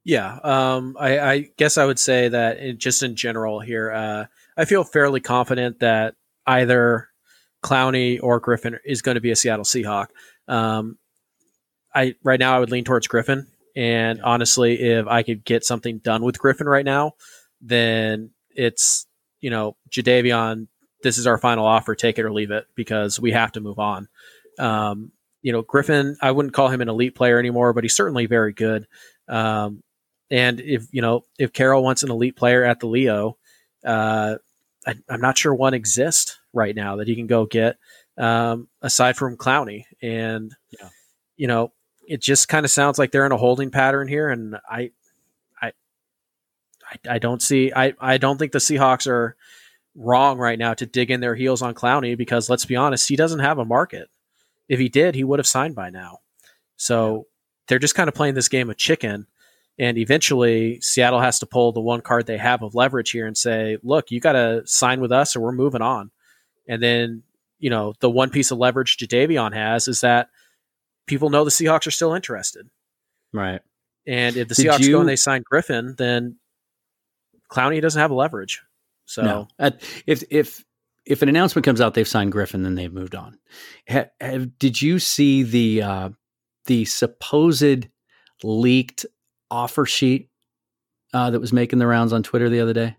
[0.03, 4.25] Yeah, um, I, I, guess I would say that it, just in general here, uh,
[4.57, 7.09] I feel fairly confident that either
[7.63, 10.07] Clowney or Griffin is going to be a Seattle Seahawk.
[10.47, 10.97] Um,
[11.93, 15.99] I right now I would lean towards Griffin, and honestly, if I could get something
[15.99, 17.13] done with Griffin right now,
[17.59, 19.05] then it's
[19.39, 20.67] you know Jadeveon.
[21.03, 21.95] This is our final offer.
[21.95, 24.07] Take it or leave it because we have to move on.
[24.59, 28.25] Um, you know Griffin, I wouldn't call him an elite player anymore, but he's certainly
[28.25, 28.87] very good.
[29.27, 29.83] Um,
[30.29, 33.37] and if you know if Carroll wants an elite player at the Leo,
[33.85, 34.35] uh,
[34.85, 37.77] I, am not sure one exists right now that he can go get
[38.17, 39.85] um, aside from Clowney.
[40.01, 40.89] And yeah.
[41.37, 41.71] you know,
[42.07, 44.29] it just kind of sounds like they're in a holding pattern here.
[44.29, 44.91] And I,
[45.61, 45.71] I,
[46.91, 47.71] I, I don't see.
[47.75, 49.35] I I don't think the Seahawks are
[49.95, 53.15] wrong right now to dig in their heels on Clowney because let's be honest, he
[53.15, 54.09] doesn't have a market.
[54.69, 56.19] If he did, he would have signed by now.
[56.77, 57.21] So yeah.
[57.67, 59.27] they're just kind of playing this game of chicken
[59.81, 63.35] and eventually, Seattle has to pull the one card they have of leverage here and
[63.35, 66.11] say, look, you got to sign with us or we're moving on.
[66.67, 67.23] And then,
[67.57, 70.29] you know, the one piece of leverage Jadeveon has is that
[71.07, 72.69] people know the Seahawks are still interested.
[73.33, 73.61] Right.
[74.05, 76.37] And if the Did Seahawks you- go and they sign Griffin, then
[77.51, 78.61] Clowney doesn't have leverage.
[79.05, 79.71] So No.
[80.05, 80.63] If if
[81.07, 83.39] if an announcement comes out they've signed Griffin, then they've moved on.
[83.89, 86.09] Ha, have, did you see the uh,
[86.67, 87.87] the supposed
[88.43, 89.07] leaked
[89.51, 90.29] offer sheet
[91.13, 92.95] uh, that was making the rounds on Twitter the other day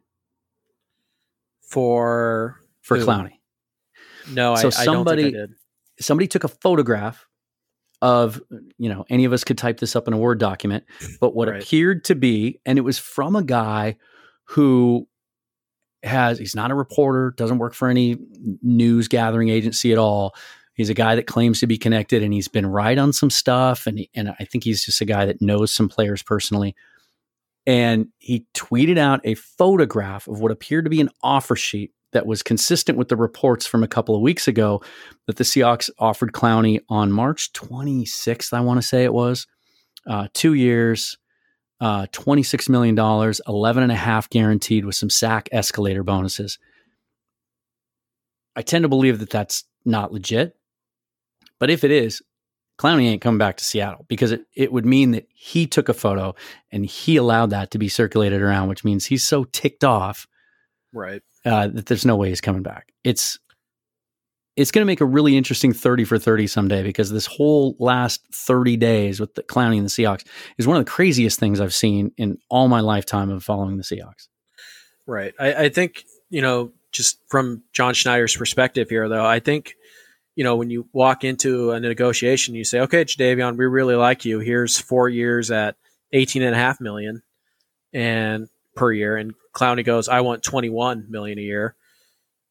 [1.63, 3.07] for for Who?
[3.07, 3.33] Clowney?
[4.31, 5.51] no, So I, I don't somebody- I did.
[6.01, 7.27] somebody took a photograph
[8.01, 8.43] of
[8.79, 10.83] you know any of us could type this up in a word document
[11.21, 11.63] but what Right.
[11.63, 13.97] appeared to be and it was from a guy
[14.47, 15.07] who
[16.03, 18.17] has he's not a reporter doesn't work for any
[18.61, 20.35] news gathering agency at all
[20.75, 23.87] he's a guy that claims to be connected and he's been right on some stuff
[23.87, 26.75] and he, and I think he's just a guy that knows some players personally
[27.67, 32.27] and he tweeted out a photograph of what appeared to be an offer sheet that
[32.27, 34.83] was consistent with the reports from a couple of weeks ago
[35.27, 39.47] that the Seahawks offered Clowney on March 26th, I want to say it was.
[40.07, 41.17] Uh, two years,
[41.81, 42.99] uh, $26 million,
[43.49, 46.59] 11 and a half guaranteed with some sack escalator bonuses.
[48.55, 50.55] I tend to believe that that's not legit.
[51.63, 52.21] But if it is,
[52.77, 55.95] Clowney ain't coming back to Seattle because it, it would mean that he took a
[55.95, 56.35] photo
[56.73, 60.27] and he allowed that to be circulated around, which means he's so ticked off
[60.93, 61.23] Right.
[61.45, 62.91] uh, that there's no way he's coming back.
[63.05, 63.39] It's
[64.57, 68.27] it's going to make a really interesting 30 for 30 someday because this whole last
[68.35, 70.27] 30 days with the Clowney and the Seahawks
[70.59, 73.85] is one of the craziest things I've seen in all my lifetime of following the
[73.85, 74.27] Seahawks.
[75.07, 75.33] Right.
[75.39, 79.77] I, I think, you know, just from John Schneider's perspective here, though, I think,
[80.35, 84.25] you know, when you walk into a negotiation, you say, okay, Jadeveon, we really like
[84.25, 84.39] you.
[84.39, 85.77] Here's four years at
[86.13, 87.23] 18 and a half million
[87.93, 89.17] and per year.
[89.17, 91.75] And Clowney goes, I want 21 million a year.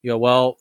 [0.01, 0.57] You go, well,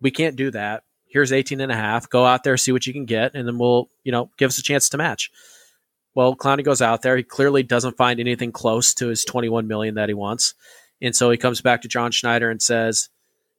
[0.00, 0.84] we can't do that.
[1.08, 2.08] Here's 18 and a half.
[2.08, 4.58] Go out there, see what you can get, and then we'll, you know, give us
[4.58, 5.30] a chance to match.
[6.14, 7.16] Well, Clowney goes out there.
[7.16, 10.54] He clearly doesn't find anything close to his 21 million that he wants.
[11.00, 13.10] And so he comes back to John Schneider and says,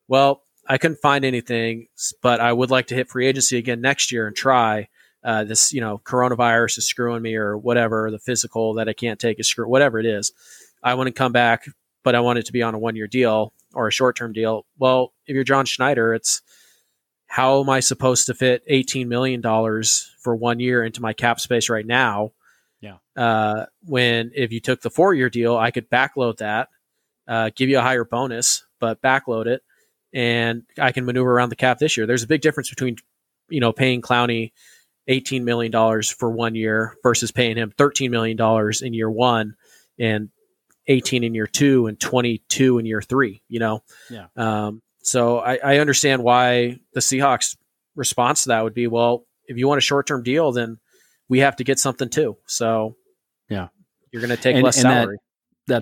[0.07, 1.87] Well, I couldn't find anything,
[2.21, 4.89] but I would like to hit free agency again next year and try.
[5.23, 9.19] Uh, this, you know, coronavirus is screwing me or whatever, the physical that I can't
[9.19, 10.31] take is screw, whatever it is.
[10.83, 11.67] I want to come back,
[12.03, 14.31] but I want it to be on a one year deal or a short term
[14.31, 14.65] deal.
[14.77, 16.41] Well, if you're John Schneider, it's
[17.27, 21.69] how am I supposed to fit $18 million for one year into my cap space
[21.69, 22.31] right now?
[22.79, 22.97] Yeah.
[23.15, 26.69] Uh, when if you took the four year deal, I could backload that,
[27.27, 29.63] uh, give you a higher bonus, but backload it,
[30.13, 32.05] and I can maneuver around the cap this year.
[32.05, 32.97] There's a big difference between,
[33.49, 34.51] you know, paying Clowney
[35.09, 35.71] $18 million
[36.03, 38.37] for one year versus paying him $13 million
[38.81, 39.55] in year one
[39.99, 40.29] and
[40.87, 43.83] 18 in year two and 22 in year three, you know?
[44.09, 44.27] Yeah.
[44.35, 47.55] Um, so I, I understand why the Seahawks
[47.95, 50.77] response to that would be, well, if you want a short term deal, then
[51.29, 52.37] we have to get something too.
[52.45, 52.95] So
[53.49, 53.67] Yeah.
[54.11, 55.15] you're going to take And- less and salary.
[55.17, 55.21] That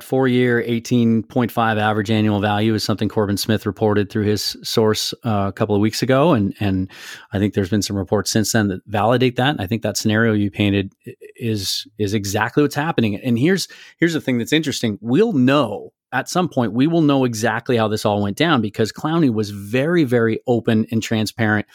[0.04, 5.46] four year, 18.5 average annual value is something Corbin Smith reported through his source uh,
[5.48, 6.34] a couple of weeks ago.
[6.34, 6.92] And, and
[7.34, 9.52] I think there's been some reports since then that validate that.
[9.52, 10.94] And I think that scenario you painted
[11.36, 13.16] is, is exactly what's happening.
[13.16, 13.68] And here's,
[13.98, 14.98] here's the thing that's interesting.
[15.02, 18.94] We'll know at some point, we will know exactly how this all went down because
[18.94, 21.66] Clowney was very, very open and transparent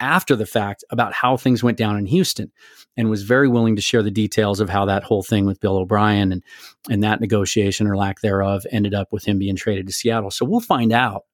[0.00, 2.50] after the fact about how things went down in Houston
[2.96, 5.76] and was very willing to share the details of how that whole thing with Bill
[5.76, 6.42] O'Brien and
[6.88, 10.30] and that negotiation or lack thereof ended up with him being traded to Seattle.
[10.30, 11.24] So we'll find out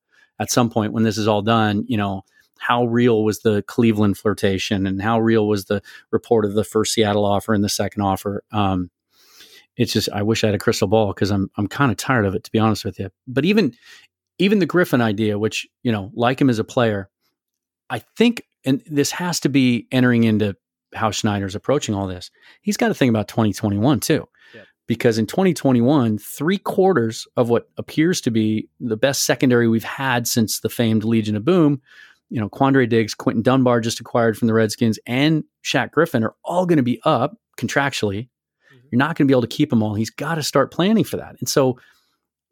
[0.41, 2.23] at some point when this is all done, you know,
[2.59, 6.95] how real was the Cleveland flirtation and how real was the report of the first
[6.95, 8.43] Seattle offer and the second offer.
[8.51, 8.91] Um,
[9.77, 12.25] it's just I wish I had a crystal ball because I'm I'm kind of tired
[12.27, 13.11] of it to be honest with you.
[13.27, 13.75] But even
[14.39, 17.09] even the Griffin idea, which you know, like him as a player,
[17.91, 20.57] I think, and this has to be entering into
[20.95, 22.31] how Schneider's approaching all this.
[22.63, 24.63] He's got to think about 2021 too, Yeah.
[24.87, 30.27] because in 2021, three quarters of what appears to be the best secondary we've had
[30.27, 31.81] since the famed Legion of Boom,
[32.31, 36.35] you know, Quandre Diggs, Quinton Dunbar just acquired from the Redskins, and Shaq Griffin are
[36.45, 38.29] all going to be up contractually.
[38.91, 39.95] You're not going to be able to keep them all.
[39.95, 41.37] He's got to start planning for that.
[41.41, 41.79] And so,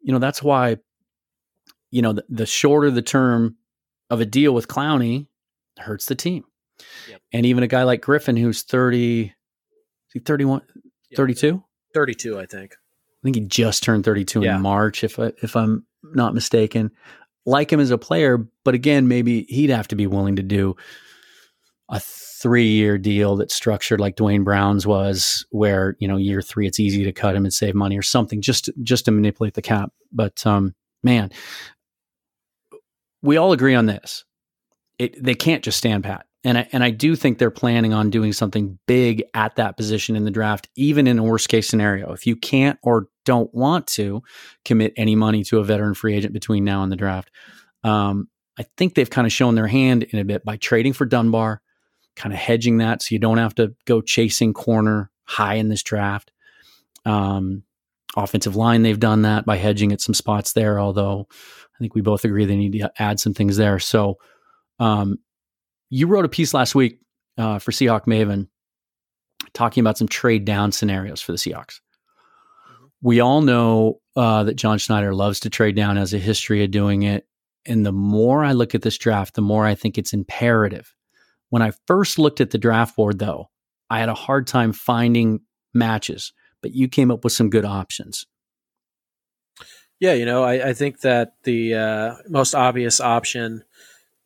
[0.01, 0.77] you know, that's why,
[1.91, 3.55] you know, the, the shorter the term
[4.09, 5.27] of a deal with Clowney
[5.77, 6.43] hurts the team.
[7.09, 7.21] Yep.
[7.33, 9.31] And even a guy like Griffin, who's 30, is
[10.13, 10.61] he 31,
[11.09, 11.17] Yeah.
[11.17, 11.63] 32?
[11.93, 12.73] 32, I think.
[12.73, 14.57] I think he just turned 32 Yeah.
[14.57, 16.91] in March, if I, if I'm not mistaken.
[17.45, 20.75] Like him as a player, but again, maybe he'd have to be willing to do
[21.89, 21.99] a
[22.41, 26.79] three year deal that's structured like Duane Brown's was, where you know year three it's
[26.79, 29.91] easy to cut him and save money or something, just just to manipulate the cap.
[30.11, 31.31] But um, man,
[33.21, 34.23] we all agree on this.
[34.99, 36.25] it they can't just stand pat.
[36.43, 40.15] And I, and I do think they're planning on doing something big at that position
[40.15, 42.13] in the draft, even in a worst case scenario.
[42.13, 44.21] If you can't or don't want to
[44.63, 47.31] commit any money to a veteran free agent between now and the draft,
[47.83, 48.27] um,
[48.59, 51.63] I think they've kind of shown their hand in a bit by trading for Dunbar,
[52.15, 55.83] kind of hedging that so you don't have to go chasing corner high in this
[55.83, 56.31] draft.
[57.05, 57.63] Um,
[58.15, 62.01] offensive line, they've done that by hedging at some spots there, although I think we
[62.01, 63.79] both agree they need to add some things there.
[63.79, 64.17] So,
[64.79, 65.19] um,
[65.89, 66.99] you wrote a piece last week
[67.37, 68.47] uh, for Seahawk Maven
[69.53, 71.79] talking about some trade down scenarios for the Seahawks.
[72.69, 72.85] Mm-hmm.
[73.01, 76.71] We all know uh, that John Schneider loves to trade down, has a history of
[76.71, 77.27] doing it.
[77.65, 80.93] And the more I look at this draft, the more I think it's imperative.
[81.49, 83.49] When I first looked at the draft board, though,
[83.89, 85.41] I had a hard time finding
[85.73, 88.25] matches, but you came up with some good options.
[89.99, 93.63] Yeah, you know, I, I think that the uh, most obvious option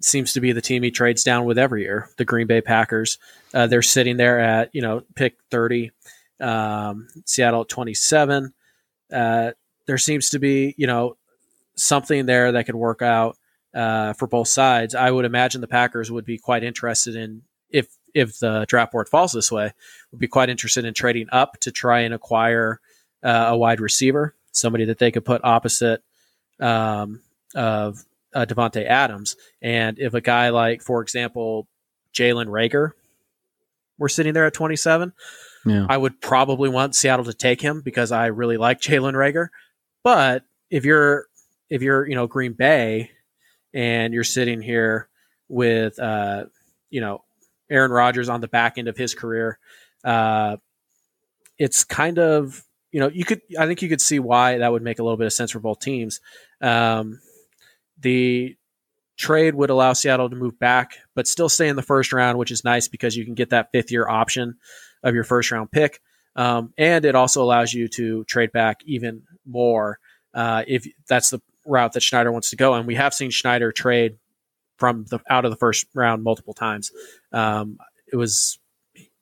[0.02, 3.18] seems to be the team he trades down with every year, the Green Bay Packers.
[3.54, 5.92] Uh, they're sitting there at, you know, pick 30,
[6.40, 8.54] um, Seattle at 27.
[9.12, 9.52] Uh,
[9.86, 11.18] there seems to be, you know,
[11.76, 13.38] something there that could work out
[13.74, 14.96] uh, for both sides.
[14.96, 19.08] I would imagine the Packers would be quite interested in, if if the draft board
[19.08, 19.72] falls this way,
[20.12, 22.80] would be quite interested in trading up to try and acquire
[23.24, 26.04] uh, a wide receiver, somebody that they could put opposite
[26.60, 27.22] um,
[27.56, 28.04] of
[28.34, 29.36] uh, Davante Adams.
[29.62, 31.68] And if a guy like, for example,
[32.14, 32.92] Jalen Reagor
[33.98, 35.14] were sitting there at 27,
[35.66, 35.86] yeah.
[35.90, 39.50] I would probably want Seattle to take him because I really like Jalen Reagor.
[40.04, 41.26] But if you're
[41.70, 43.12] if you're you know Green Bay
[43.74, 45.10] and you're sitting here
[45.48, 46.46] with uh,
[46.90, 47.24] you know
[47.70, 49.60] Aaron Rodgers on the back end of his career,
[50.04, 50.58] uh,
[51.58, 54.84] it's kind of you know you could I think you could see why that would
[54.84, 56.22] make a little bit of sense for both teams.
[56.62, 57.20] Um,
[58.00, 58.56] the
[59.18, 62.52] trade would allow Seattle to move back, but still stay in the first round, which
[62.52, 64.56] is nice because you can get that fifth year option
[65.04, 66.00] of your first round pick.
[66.36, 70.00] Um, and it also allows you to trade back even more
[70.34, 72.74] uh, if that's the route that Schneider wants to go.
[72.74, 74.18] And we have seen Schneider trade
[74.78, 76.92] from the out of the first round multiple times.
[77.32, 77.78] Um,
[78.12, 78.60] it was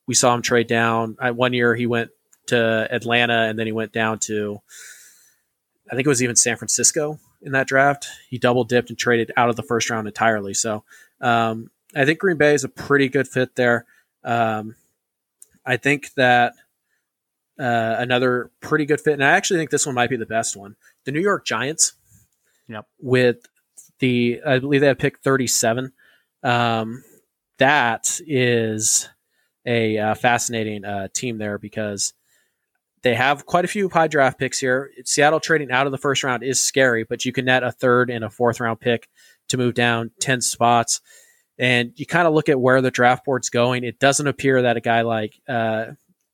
[0.06, 1.16] we saw him trade down.
[1.20, 2.10] Uh, one year he went
[2.46, 4.60] to Atlanta, and then he went down to
[5.90, 8.08] I think it was even San Francisco in that draft.
[8.28, 10.54] He double dipped and traded out of the first round entirely.
[10.54, 10.84] So
[11.20, 13.86] um, I think Green Bay is a pretty good fit there.
[14.24, 14.74] Um,
[15.64, 16.54] I think that
[17.58, 20.56] uh, another pretty good fit, and I actually think this one might be the best
[20.56, 20.76] one.
[21.04, 21.94] The New York Giants.
[22.68, 22.86] Yep.
[23.00, 23.46] With
[23.98, 25.92] the, I believe they have picked 37.
[26.42, 27.02] Um,
[27.58, 29.08] that is
[29.66, 32.14] a uh, fascinating uh, team there because
[33.02, 34.90] they have quite a few high draft picks here.
[35.04, 38.10] Seattle trading out of the first round is scary, but you can net a third
[38.10, 39.08] and a fourth round pick
[39.48, 41.00] to move down 10 spots.
[41.58, 43.84] And you kind of look at where the draft board's going.
[43.84, 45.86] It doesn't appear that a guy like uh,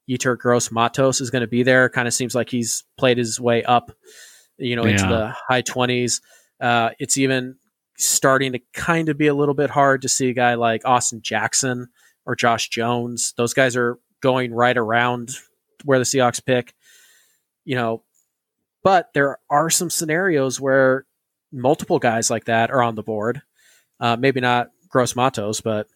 [0.08, 1.88] Yetur Gross Matos is going to be there.
[1.88, 3.90] Kind of seems like he's played his way up,
[4.58, 4.92] you know, yeah.
[4.92, 6.20] into the high 20s.
[6.60, 7.56] Uh, it's even
[7.96, 11.20] starting to kind of be a little bit hard to see a guy like Austin
[11.22, 11.88] Jackson
[12.26, 13.34] or Josh Jones.
[13.36, 15.30] Those guys are going right around
[15.84, 16.74] where the Seahawks pick,
[17.64, 18.02] you know,
[18.82, 21.06] but there are some scenarios where
[21.52, 23.42] multiple guys like that are on the board.
[24.00, 25.86] Uh, maybe not Gross Matos, but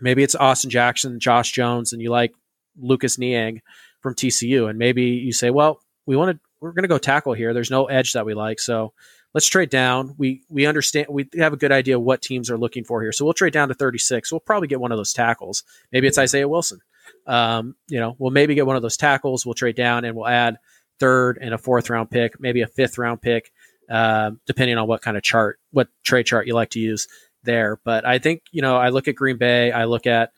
[0.00, 2.32] maybe it's Austin Jackson, Josh Jones, and you like
[2.78, 3.60] Lucas Niang
[4.00, 7.34] from TCU, and maybe you say, well, we want to, we're going to go tackle
[7.34, 7.54] here.
[7.54, 8.92] There's no edge that we like, so
[9.34, 10.14] let's trade down.
[10.18, 13.24] We we understand we have a good idea what teams are looking for here, so
[13.24, 14.32] we'll trade down to 36.
[14.32, 15.64] We'll probably get one of those tackles.
[15.92, 16.80] Maybe it's Isaiah Wilson.
[17.26, 19.44] Um, you know, we'll maybe get one of those tackles.
[19.44, 20.58] We'll trade down and we'll add
[20.98, 23.52] third and a fourth round pick, maybe a fifth round pick,
[23.88, 27.08] uh, depending on what kind of chart, what trade chart you like to use
[27.44, 27.78] there.
[27.84, 30.32] But I think you know, I look at Green Bay, I look at,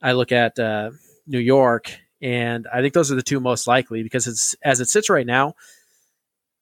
[0.00, 0.90] I look at uh,
[1.26, 4.88] New York, and I think those are the two most likely because it's as it
[4.88, 5.54] sits right now.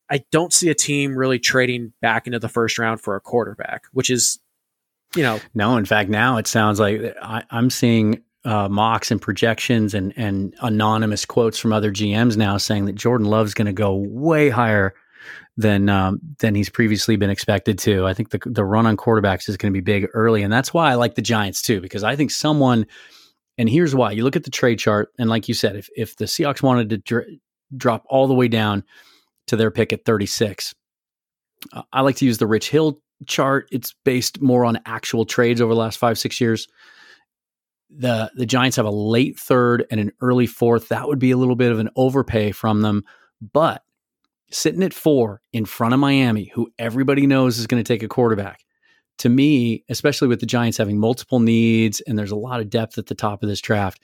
[0.09, 3.85] I don't see a team really trading back into the first round for a quarterback,
[3.93, 4.39] which is,
[5.17, 5.77] you know, no.
[5.77, 10.55] In fact, now it sounds like I, I'm seeing uh, mocks and projections and and
[10.61, 14.95] anonymous quotes from other GMs now saying that Jordan Love's going to go way higher
[15.57, 18.07] than um, than he's previously been expected to.
[18.07, 20.73] I think the the run on quarterbacks is going to be big early, and that's
[20.73, 22.87] why I like the Giants too because I think someone.
[23.59, 26.17] And here's why: you look at the trade chart, and like you said, if if
[26.17, 27.29] the Seahawks wanted to dr-
[27.77, 28.85] drop all the way down
[29.47, 30.75] to their pick at 36,
[31.73, 33.69] uh, I like to use the Rich Hill chart.
[33.73, 36.69] It's based more on actual trades over the last five six years
[37.91, 40.89] the the Giants have a late third and an early fourth.
[40.89, 43.05] That would be a little bit of an overpay from them,
[43.53, 43.83] but
[44.51, 48.09] sitting at four in front of Miami, who everybody knows is going to take a
[48.09, 48.65] quarterback,
[49.19, 52.99] to me, especially with the Giants having multiple needs and there's a lot of depth
[52.99, 54.01] at the top of this draft,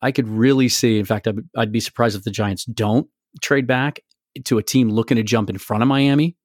[0.00, 0.98] I could really see.
[0.98, 3.08] In fact, I'd, I'd be surprised if the Giants don't
[3.40, 4.00] trade back
[4.44, 6.36] to a team looking to jump in front of Miami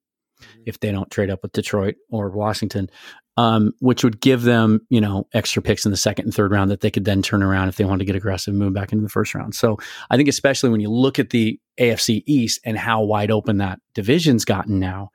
[0.41, 0.61] mm-hmm.
[0.65, 2.89] if they don't trade up with Detroit or Washington,
[3.37, 6.71] um, which would give them, you know, extra picks in the second and third round
[6.71, 8.91] that they could then turn around if they wanted to get aggressive and move back
[8.91, 9.55] into the first round.
[9.55, 9.77] So
[10.09, 13.79] I think, especially when you look at the AFC East and how wide open that
[13.93, 15.11] division's gotten now,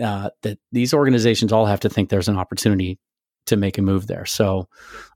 [0.00, 2.98] uh, that these organizations all have to think there's an opportunity
[3.46, 4.26] to make a move there.
[4.26, 4.68] So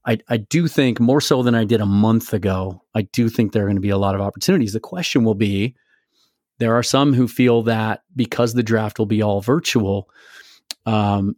[0.07, 3.53] I, I do think more so than I did a month ago, I do think
[3.53, 4.73] there are going to be a lot of opportunities.
[4.73, 5.75] The question will be
[6.59, 10.09] there are some who feel that because the draft will be all virtual,
[10.87, 11.37] um,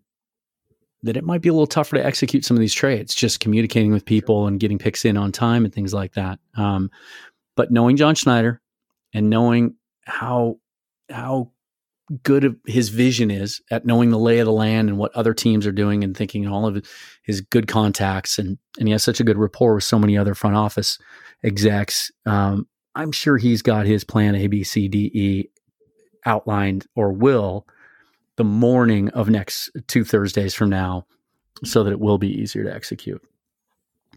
[1.02, 3.92] that it might be a little tougher to execute some of these trades, just communicating
[3.92, 6.38] with people and getting picks in on time and things like that.
[6.56, 6.90] Um,
[7.54, 8.60] but knowing John Schneider
[9.14, 9.74] and knowing
[10.04, 10.58] how
[11.08, 11.52] how
[12.22, 15.66] good his vision is at knowing the lay of the land and what other teams
[15.66, 16.86] are doing and thinking all of
[17.22, 20.34] his good contacts and and he has such a good rapport with so many other
[20.34, 20.98] front office
[21.42, 22.10] execs.
[22.24, 25.50] Um, I'm sure he's got his plan A, B, C, D, E
[26.24, 27.66] outlined or will
[28.36, 31.06] the morning of next two Thursdays from now
[31.64, 33.22] so that it will be easier to execute.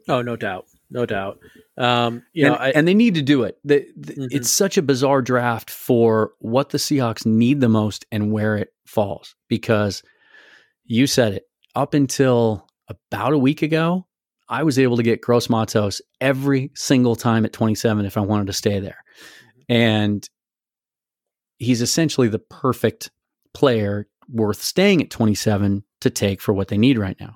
[0.08, 0.66] Oh, no doubt.
[0.92, 1.40] No doubt.
[1.78, 3.58] Um, you and, know, I, and they need to do it.
[3.66, 4.26] Mm-hmm.
[4.32, 8.70] It's such a bizarre draft for what the Seahawks need the most and where it
[8.86, 10.02] falls because
[10.86, 11.44] you said it
[11.76, 14.08] up until about a week ago,
[14.50, 18.48] I was able to get Gross Matos every single time at 27 if I wanted
[18.48, 18.98] to stay there.
[19.70, 19.74] Mm-hmm.
[19.74, 20.30] And
[21.58, 23.12] he's essentially the perfect
[23.54, 27.36] player worth staying at 27 to take for what they need right now.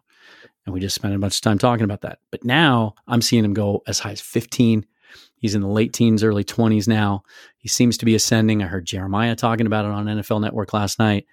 [0.65, 2.19] And we just spent a bunch of time talking about that.
[2.31, 4.85] But now I'm seeing him go as high as 15.
[5.35, 7.23] He's in the late teens, early 20s now.
[7.57, 8.63] He seems to be ascending.
[8.63, 11.25] I heard Jeremiah talking about it on NFL Network last night.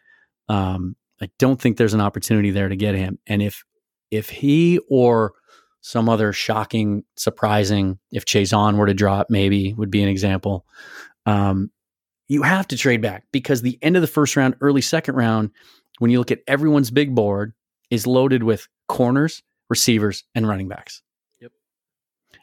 [0.49, 3.18] Um, I don't think there's an opportunity there to get him.
[3.26, 3.62] And if
[4.11, 5.35] if he or
[5.83, 10.66] some other shocking, surprising, if Chaisson were to drop, maybe would be an example.
[11.26, 11.70] Um,
[12.28, 15.51] you have to trade back because the end of the first round, early second round,
[15.99, 17.53] when you look at everyone's big board,
[17.91, 21.03] is loaded with corners, receivers, and running backs.
[21.41, 21.53] Yep.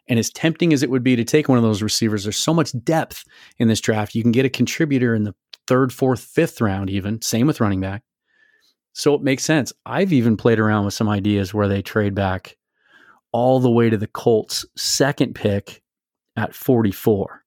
[0.08, 2.54] And as tempting as it would be to take one of those receivers, there's so
[2.54, 3.24] much depth
[3.58, 4.16] in this draft.
[4.16, 5.36] You can get a contributor in the
[5.68, 7.22] third, fourth, fifth round, even.
[7.22, 8.04] Same with running back.
[8.94, 9.72] So it makes sense.
[9.86, 12.58] I've even played around with some ideas where they trade back
[13.32, 15.84] all the way to the Colts' second pick
[16.36, 17.44] at 44.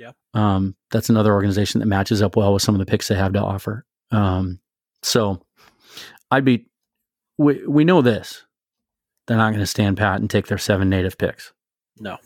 [0.00, 0.12] Yeah.
[0.34, 3.34] Um, that's another organization that matches up well with some of the picks they have
[3.34, 3.84] to offer.
[4.10, 4.58] Um,
[5.02, 5.40] so
[6.30, 6.66] I'd be
[7.40, 8.44] we we know this.
[9.26, 11.52] They're not going to stand pat and take their seven native picks.
[11.98, 12.18] No,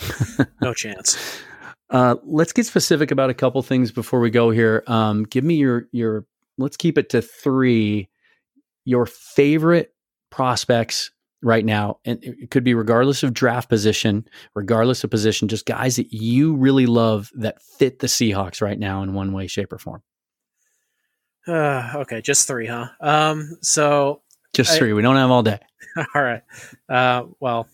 [0.60, 1.42] no chance.
[1.90, 4.82] Uh, let's get specific about a couple things before we go here.
[4.86, 6.24] Um, give me your your.
[6.56, 8.08] Let's keep it to three.
[8.86, 9.94] Your favorite
[10.30, 11.10] prospects
[11.42, 15.96] right now, and it could be regardless of draft position, regardless of position, just guys
[15.96, 19.78] that you really love that fit the Seahawks right now in one way, shape, or
[19.78, 20.02] form.
[21.46, 22.88] Uh, okay, just three, huh?
[23.00, 24.22] Um, so
[24.54, 24.92] just I, three.
[24.92, 25.58] We don't have all day.
[26.14, 26.42] All right.
[26.88, 27.68] Uh, well,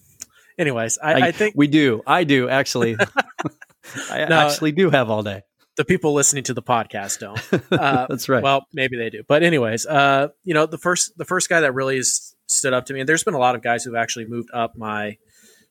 [0.59, 2.03] anyways, I, I, I, think we do.
[2.07, 2.97] I do actually.
[4.11, 5.43] I no, actually do have all day.
[5.76, 7.41] The people listening to the podcast don't.
[7.72, 8.43] Uh, That's right.
[8.43, 9.22] Well, maybe they do.
[9.26, 12.93] But anyways, uh, you know, the first the first guy that really stood up to
[12.93, 15.16] me, and there's been a lot of guys who've actually moved up my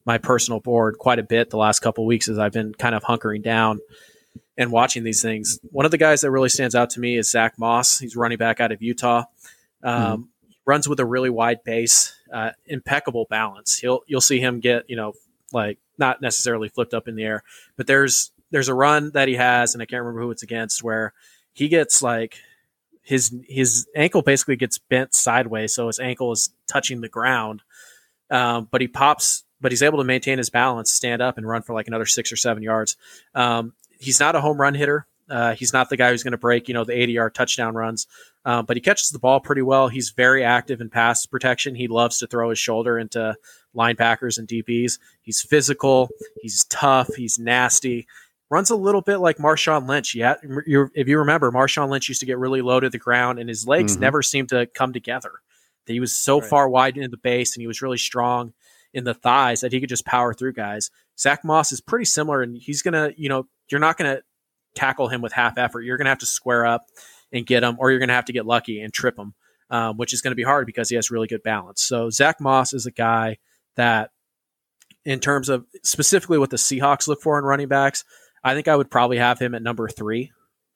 [0.05, 3.03] my personal board quite a bit the last couple weeks as I've been kind of
[3.03, 3.79] hunkering down
[4.57, 5.59] and watching these things.
[5.71, 7.99] One of the guys that really stands out to me is Zach Moss.
[7.99, 9.25] He's running back out of Utah.
[9.83, 10.23] Um, mm
[10.69, 13.79] runs with a really wide base, uh, impeccable balance.
[13.79, 15.13] He'll you'll see him get you know
[15.51, 17.43] like not necessarily flipped up in the air,
[17.75, 20.83] but there's there's a run that he has, and I can't remember who it's against,
[20.83, 21.13] where
[21.53, 22.37] he gets like
[23.01, 27.63] his his ankle basically gets bent sideways, so his ankle is touching the ground,
[28.29, 29.43] um, but he pops.
[29.61, 32.31] But he's able to maintain his balance, stand up, and run for like another six
[32.31, 32.95] or seven yards.
[33.35, 35.05] Um, he's not a home run hitter.
[35.29, 37.75] Uh, he's not the guy who's going to break, you know, the 80 yard touchdown
[37.75, 38.07] runs,
[38.45, 39.87] uh, but he catches the ball pretty well.
[39.87, 41.75] He's very active in pass protection.
[41.75, 43.35] He loves to throw his shoulder into
[43.75, 44.99] linebackers and DBs.
[45.21, 46.09] He's physical.
[46.41, 47.15] He's tough.
[47.15, 48.07] He's nasty.
[48.49, 50.15] Runs a little bit like Marshawn Lynch.
[50.15, 53.47] Yeah, if you remember, Marshawn Lynch used to get really low to the ground, and
[53.47, 54.01] his legs mm-hmm.
[54.01, 55.31] never seemed to come together.
[55.85, 56.49] That He was so right.
[56.49, 58.53] far wide in the base, and he was really strong
[58.91, 60.89] in the thighs that he could just power through guys.
[61.19, 64.21] Zach Moss is pretty similar, and he's gonna, you know, you're not gonna
[64.75, 65.81] tackle him with half effort.
[65.81, 66.87] You're going to have to square up
[67.31, 69.33] and get him, or you're going to have to get lucky and trip him,
[69.69, 71.81] um, which is going to be hard because he has really good balance.
[71.81, 73.37] So Zach Moss is a guy
[73.75, 74.11] that,
[75.05, 78.03] in terms of specifically what the Seahawks look for in running backs,
[78.43, 80.31] I think I would probably have him at number three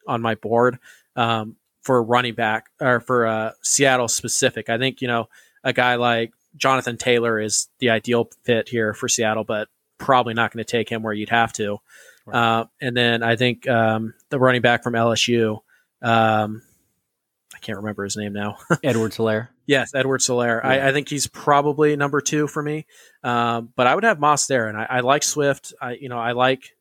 [0.07, 0.79] on my board.
[1.15, 4.69] Um, for running back or for uh, Seattle specific.
[4.69, 5.29] I think you know
[5.63, 10.51] a guy like Jonathan Taylor is the ideal fit here for Seattle, but probably not
[10.51, 11.77] going to take him where you'd have to.
[12.25, 12.35] Right.
[12.35, 15.59] Uh, and then I think um, the running back from LSU,
[16.03, 16.61] um,
[17.55, 18.57] I can't remember his name now.
[18.83, 19.49] Edwards-Helaire.
[19.65, 20.61] Yes, Edwards-Helaire.
[20.63, 20.69] Yeah.
[20.69, 22.85] I, I, think he's probably number two for me.
[23.23, 25.73] Um, but I would have Moss there, and I, I, like Swift.
[25.81, 26.75] I you know I like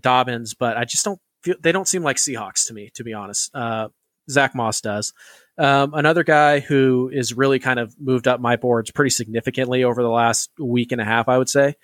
[0.00, 3.14] Dobbins, but I just don't feel they don't seem like Seahawks to me, to be
[3.14, 3.54] honest.
[3.54, 3.88] Uh,
[4.30, 5.12] Zach Moss does.
[5.58, 10.02] Um, another guy who is really kind of moved up my boards pretty significantly over
[10.02, 11.74] the last week and a half, I would say.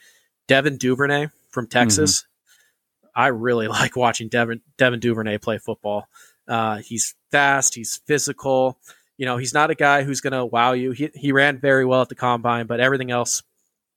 [0.46, 2.20] Devin Duvernay from Texas.
[2.20, 3.08] Mm-hmm.
[3.14, 6.08] I really like watching Devin Devin Duvernay play football.
[6.48, 7.74] Uh, he's fast.
[7.74, 8.78] He's physical.
[9.16, 10.92] You know, he's not a guy who's going to wow you.
[10.92, 13.42] He he ran very well at the combine, but everything else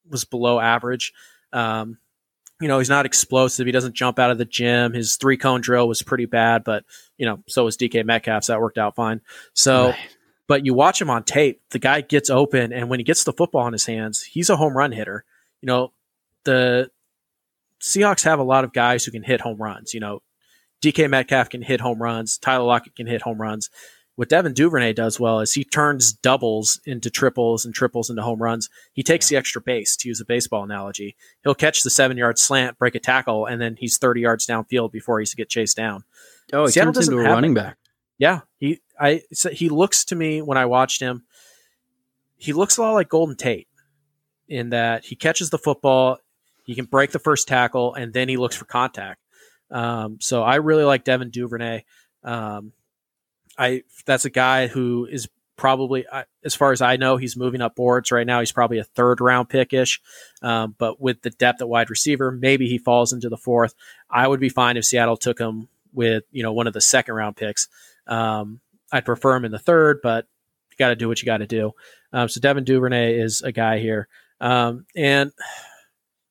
[0.10, 1.14] was below average.
[1.54, 1.98] Um,
[2.60, 3.66] you know, he's not explosive.
[3.66, 4.94] He doesn't jump out of the gym.
[4.94, 6.86] His three cone drill was pretty bad, but
[7.18, 8.48] you know, so was DK Metcalf's.
[8.48, 9.22] That worked out fine.
[9.54, 9.96] So, right.
[10.48, 13.34] but you watch him on tape, the guy gets open, and when he gets the
[13.34, 15.26] football in his hands, he's a home run hitter.
[15.62, 15.92] You know,
[16.44, 16.92] the
[17.80, 19.94] Seahawks have a lot of guys who can hit home runs.
[19.94, 20.22] You know,
[20.82, 22.38] DK Metcalf can hit home runs.
[22.38, 23.70] Tyler Lockett can hit home runs
[24.16, 28.42] what Devin Duvernay does well is he turns doubles into triples and triples into home
[28.42, 28.70] runs.
[28.94, 31.16] He takes the extra base, to use a baseball analogy.
[31.44, 34.92] He'll catch the seven yard slant, break a tackle, and then he's 30 yards downfield
[34.92, 36.04] before he's to get chased down.
[36.52, 37.78] Oh, he Seattle turns into a running back.
[38.18, 38.42] Yeah.
[38.58, 41.24] He, I, so he looks to me when I watched him,
[42.36, 43.70] he looks a lot like Golden Tate
[44.50, 46.18] in that he catches the football,
[46.66, 49.21] he can break the first tackle, and then he looks for contact.
[49.72, 51.84] Um, so I really like Devin Duvernay.
[52.24, 52.74] Um,
[53.58, 55.28] I that's a guy who is
[55.62, 56.06] probably,
[56.44, 58.40] as far as I know, he's moving up boards right now.
[58.40, 60.02] He's probably a third round pick ish,
[60.42, 63.76] um, but with the depth at wide receiver, maybe he falls into the fourth.
[64.10, 67.16] I would be fine if Seattle took him with you know one of the second
[67.16, 67.68] round picks.
[68.08, 68.60] Um,
[68.92, 70.26] I'd prefer him in the third, but
[70.72, 71.74] you got to do what you got to do.
[72.12, 74.08] Um, so Devin Duvernay is a guy here,
[74.40, 75.32] um, and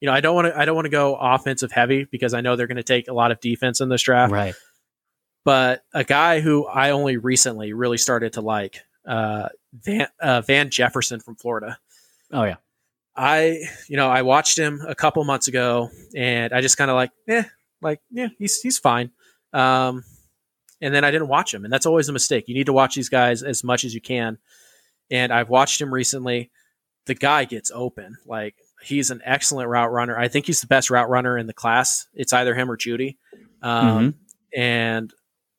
[0.00, 2.40] you know I don't want to I don't want to go offensive heavy because I
[2.40, 4.32] know they're going to take a lot of defense in this draft.
[4.32, 4.54] Right.
[5.44, 10.70] But a guy who I only recently really started to like, uh, Van, uh, Van
[10.70, 11.78] Jefferson from Florida.
[12.32, 12.56] Oh yeah.
[13.16, 16.94] I, you know, I watched him a couple months ago and I just kind of
[16.94, 17.44] like, eh,
[17.82, 19.10] like, yeah, he's, he's fine.
[19.52, 20.04] Um,
[20.80, 21.64] and then I didn't watch him.
[21.64, 22.44] And that's always a mistake.
[22.46, 24.38] You need to watch these guys as much as you can.
[25.10, 26.50] And I've watched him recently.
[27.06, 28.16] The guy gets open.
[28.26, 30.18] Like, he's an excellent route runner.
[30.18, 32.06] I think he's the best route runner in the class.
[32.14, 33.16] It's either him or Jeudy.
[33.62, 34.60] Um, mm-hmm.
[34.60, 35.12] And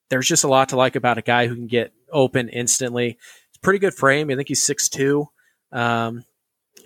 [0.10, 3.18] there's just a lot to like about a guy who can get open instantly.
[3.50, 4.30] It's pretty good frame.
[4.30, 5.26] I think he's 6'2,
[5.72, 6.26] um,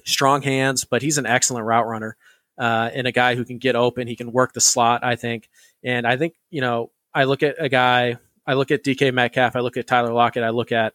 [0.05, 2.17] strong hands, but he's an excellent route runner
[2.57, 4.07] uh, and a guy who can get open.
[4.07, 5.49] He can work the slot, I think.
[5.83, 9.55] And I think, you know, I look at a guy, I look at DK Metcalf,
[9.55, 10.93] I look at Tyler Lockett, I look at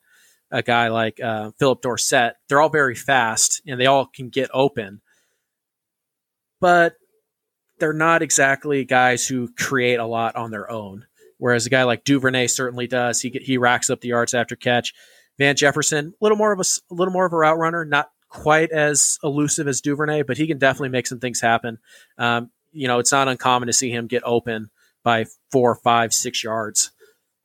[0.51, 2.35] a guy like uh, Phillip Dorsett.
[2.49, 5.01] They're all very fast and they all can get open.
[6.61, 6.95] But
[7.79, 11.07] they're not exactly guys who create a lot on their own.
[11.39, 13.21] Whereas a guy like Duvernay certainly does.
[13.21, 14.93] He he racks up the yards after catch.
[15.39, 18.11] Van Jefferson, a little more of a, a little more of a route runner, not
[18.29, 21.79] quite as elusive as Duvernay, but he can definitely make some things happen.
[22.19, 24.71] Um, you know, it's not uncommon to see him get open
[25.03, 26.91] by four, five, six yards.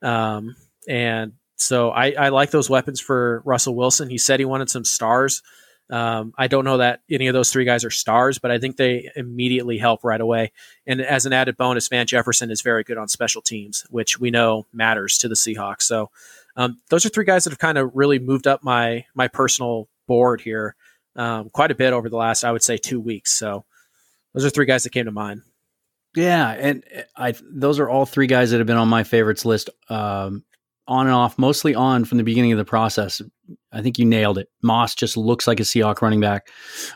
[0.02, 0.56] Um,
[0.86, 4.10] and so I, I, like those weapons for Russell Wilson.
[4.10, 5.42] He said he wanted some stars.
[5.88, 8.76] Um, I don't know that any of those three guys are stars, but I think
[8.76, 10.52] they immediately help right away.
[10.86, 14.30] And as an added bonus, Van Jefferson is very good on special teams, which we
[14.30, 15.82] know matters to the Seahawks.
[15.82, 16.10] So
[16.56, 19.88] um, those are three guys that have kind of really moved up my my personal
[20.06, 20.74] board here
[21.16, 23.32] um, quite a bit over the last, I would say, two weeks.
[23.32, 23.64] So
[24.34, 25.42] those are three guys that came to mind.
[26.14, 26.82] Yeah, and
[27.14, 30.44] I those are all three guys that have been on my favorites list um,
[30.88, 33.20] on and off, mostly on from the beginning of the process.
[33.72, 34.48] I think you nailed it.
[34.62, 36.48] Moss just looks like a Seahawk running back.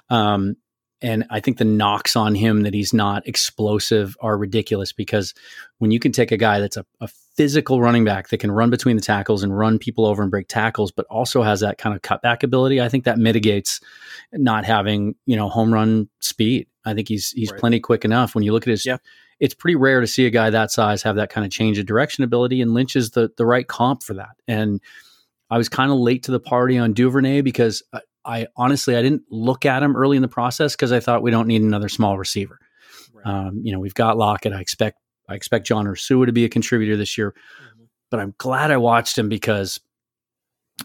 [0.08, 0.56] Um,
[1.02, 5.32] and I think the knocks on him that he's not explosive are ridiculous because
[5.78, 8.68] when you can take a guy that's a, a, physical running back that can run
[8.68, 11.96] between the tackles and run people over and break tackles, but also has that kind
[11.96, 13.80] of cutback ability, I think that mitigates
[14.32, 16.66] not having, you know, home run speed.
[16.84, 17.60] I think he's he's right.
[17.60, 18.34] plenty quick enough.
[18.34, 18.98] When you look at his, yeah.
[19.40, 21.86] It's pretty rare to see a guy that size have that kind of change of
[21.86, 24.36] direction ability, and Lynch is the the right comp for that.
[24.46, 24.80] And
[25.50, 29.02] I was kind of late to the party on Duvernay because I, I honestly I
[29.02, 31.88] didn't look at him early in the process because I thought we don't need another
[31.88, 32.58] small receiver.
[33.12, 33.26] Right.
[33.26, 34.52] Um, you know, we've got Lockett.
[34.52, 37.84] I expect I expect John Ursua to be a contributor this year, mm-hmm.
[38.10, 39.80] but I'm glad I watched him because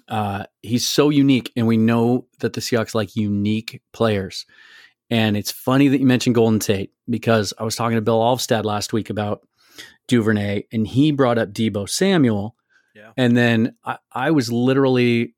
[0.07, 4.45] uh, he's so unique, and we know that the Seahawks like unique players.
[5.09, 8.65] And it's funny that you mentioned Golden Tate because I was talking to Bill Alvstad
[8.65, 9.47] last week about
[10.07, 12.55] Duvernay, and he brought up Deebo Samuel
[12.95, 13.11] Yeah.
[13.17, 15.35] And then I, I was literally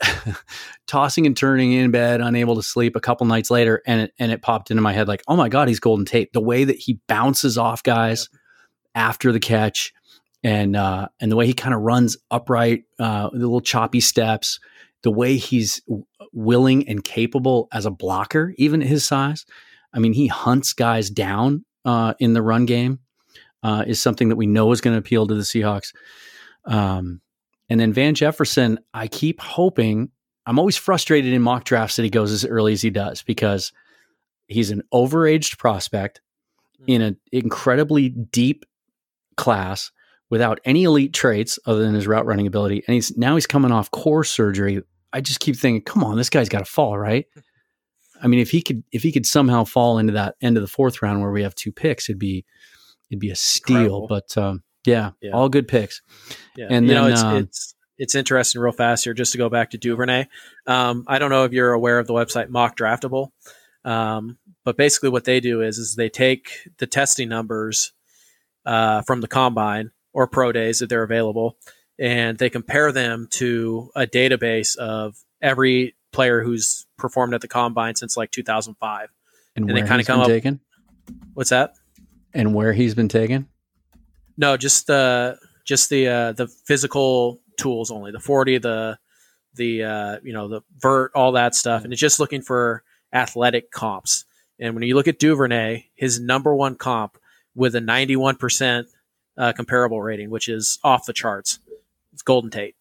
[0.86, 4.32] tossing and turning in bed, unable to sleep a couple nights later, and it, and
[4.32, 6.32] it popped into my head like, oh my god, he's Golden Tate.
[6.32, 8.28] The way that he bounces off guys
[8.94, 9.92] after the catch,
[10.42, 14.58] and uh, and the way he kind of runs upright, uh, the little choppy steps,
[15.02, 15.80] the way he's
[16.32, 19.46] willing and capable as a blocker, even at his size.
[19.92, 23.00] I mean, he hunts guys down uh, in the run game.
[23.62, 25.92] Uh, is something that we know is going to appeal to the Seahawks.
[26.64, 27.20] Um,
[27.68, 30.10] and then Van Jefferson, I keep hoping.
[30.46, 33.70] I'm always frustrated in mock drafts that he goes as early as he does because
[34.48, 36.22] he's an overaged prospect
[36.86, 38.64] in an incredibly deep
[39.36, 39.90] class
[40.30, 42.82] without any elite traits other than his route running ability.
[42.86, 44.82] And he's now he's coming off core surgery.
[45.12, 47.26] I just keep thinking, come on, this guy's got to fall, right?
[48.22, 50.68] I mean, if he could if he could somehow fall into that end of the
[50.68, 52.44] fourth round where we have two picks, it'd be
[53.10, 53.76] it'd be a steal.
[53.76, 54.06] Incredible.
[54.08, 55.32] But um, yeah, Yeah.
[55.32, 56.02] all good picks.
[56.56, 58.60] Yeah, And you know it's um, it's it's interesting.
[58.60, 60.26] Real fast here, just to go back to Duvernay.
[60.66, 63.28] Um, I don't know if you're aware of the website Mock Draftable,
[63.84, 67.92] um, but basically what they do is is they take the testing numbers
[68.66, 71.56] uh, from the combine or pro days if they're available,
[72.00, 77.94] and they compare them to a database of every player who's performed at the combine
[77.94, 79.08] since like 2005.
[79.54, 80.60] And, And they kinda come been up- taken,
[81.34, 81.74] What's that?
[82.34, 83.46] and where he's been taken.
[84.36, 88.10] No, just the just the uh, the physical tools only.
[88.12, 88.98] The forty, the
[89.54, 92.82] the uh, you know the vert, all that stuff, and it's just looking for
[93.12, 94.24] athletic comps.
[94.58, 97.18] And when you look at Duvernay, his number one comp
[97.54, 98.86] with a ninety one percent
[99.36, 101.58] uh, comparable rating, which is off the charts,
[102.12, 102.74] it's Golden Tate.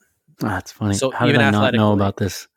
[0.44, 0.94] Ah, that's funny.
[0.96, 2.48] So How did even I not know about this?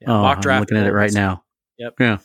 [0.00, 1.44] Yeah, oh, mock I'm looking at it right now.
[1.78, 1.94] Yep.
[2.00, 2.18] Yeah.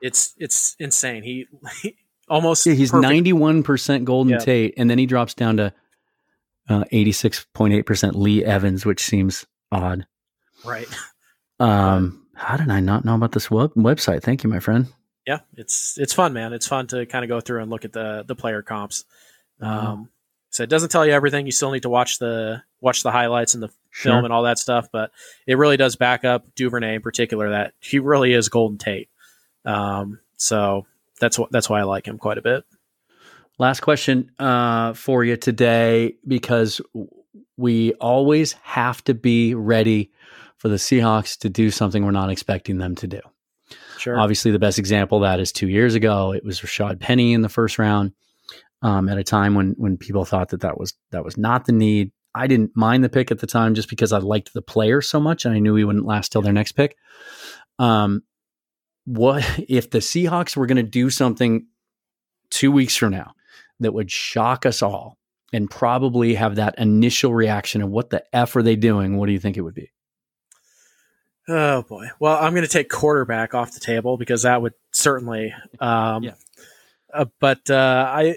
[0.00, 1.22] It's it's insane.
[1.22, 1.46] He,
[1.82, 1.96] he
[2.28, 4.38] almost Yeah, he's ninety one percent Golden Yeah.
[4.38, 5.72] Tate, and then he drops down to
[6.90, 10.06] eighty six point eight percent Lee Evans, which seems odd.
[10.64, 10.88] right.
[11.60, 14.22] Um, how did I not know about this web- website?
[14.24, 14.88] Thank you, my friend.
[15.24, 16.52] yeah, it's it's fun, man.
[16.52, 19.04] It's fun to kind of go through and look at the the player comps.
[19.60, 20.10] Um,
[20.54, 21.46] so it doesn't tell you everything.
[21.46, 24.56] You still need to watch the watch the highlights and the film and all that
[24.56, 25.10] stuff, but
[25.48, 29.08] it really does back up Duvernay in particular that he really is Golden Tate.
[29.64, 30.86] Um, so
[31.18, 32.64] that's what that's why I like him quite a bit.
[33.58, 36.80] Last question uh, for you today, because
[37.56, 40.12] we always have to be ready
[40.58, 43.20] for the Seahawks to do something we're not expecting them to do.
[43.98, 44.20] Sure.
[44.20, 46.32] Obviously, the best example of that is two years ago.
[46.32, 48.12] It was Rashad Penny in the first round,
[48.84, 51.72] um, at a time when when people thought that that was that was not the
[51.72, 52.12] need.
[52.36, 55.18] I didn't mind the pick at the time just because I liked the player so
[55.18, 56.96] much, and I knew he wouldn't last till their next pick.
[57.78, 58.22] Um,
[59.04, 61.66] what if the Seahawks were going to do something
[62.50, 63.32] two weeks from now
[63.80, 65.18] that would shock us all
[65.52, 69.16] and probably have that initial reaction of what the f are they doing?
[69.16, 69.90] What do you think it would be?
[71.48, 72.06] Oh boy.
[72.18, 75.54] Well, I'm going to take quarterback off the table because that would certainly.
[75.78, 76.34] Um, Yeah.
[77.12, 78.36] uh, but uh, I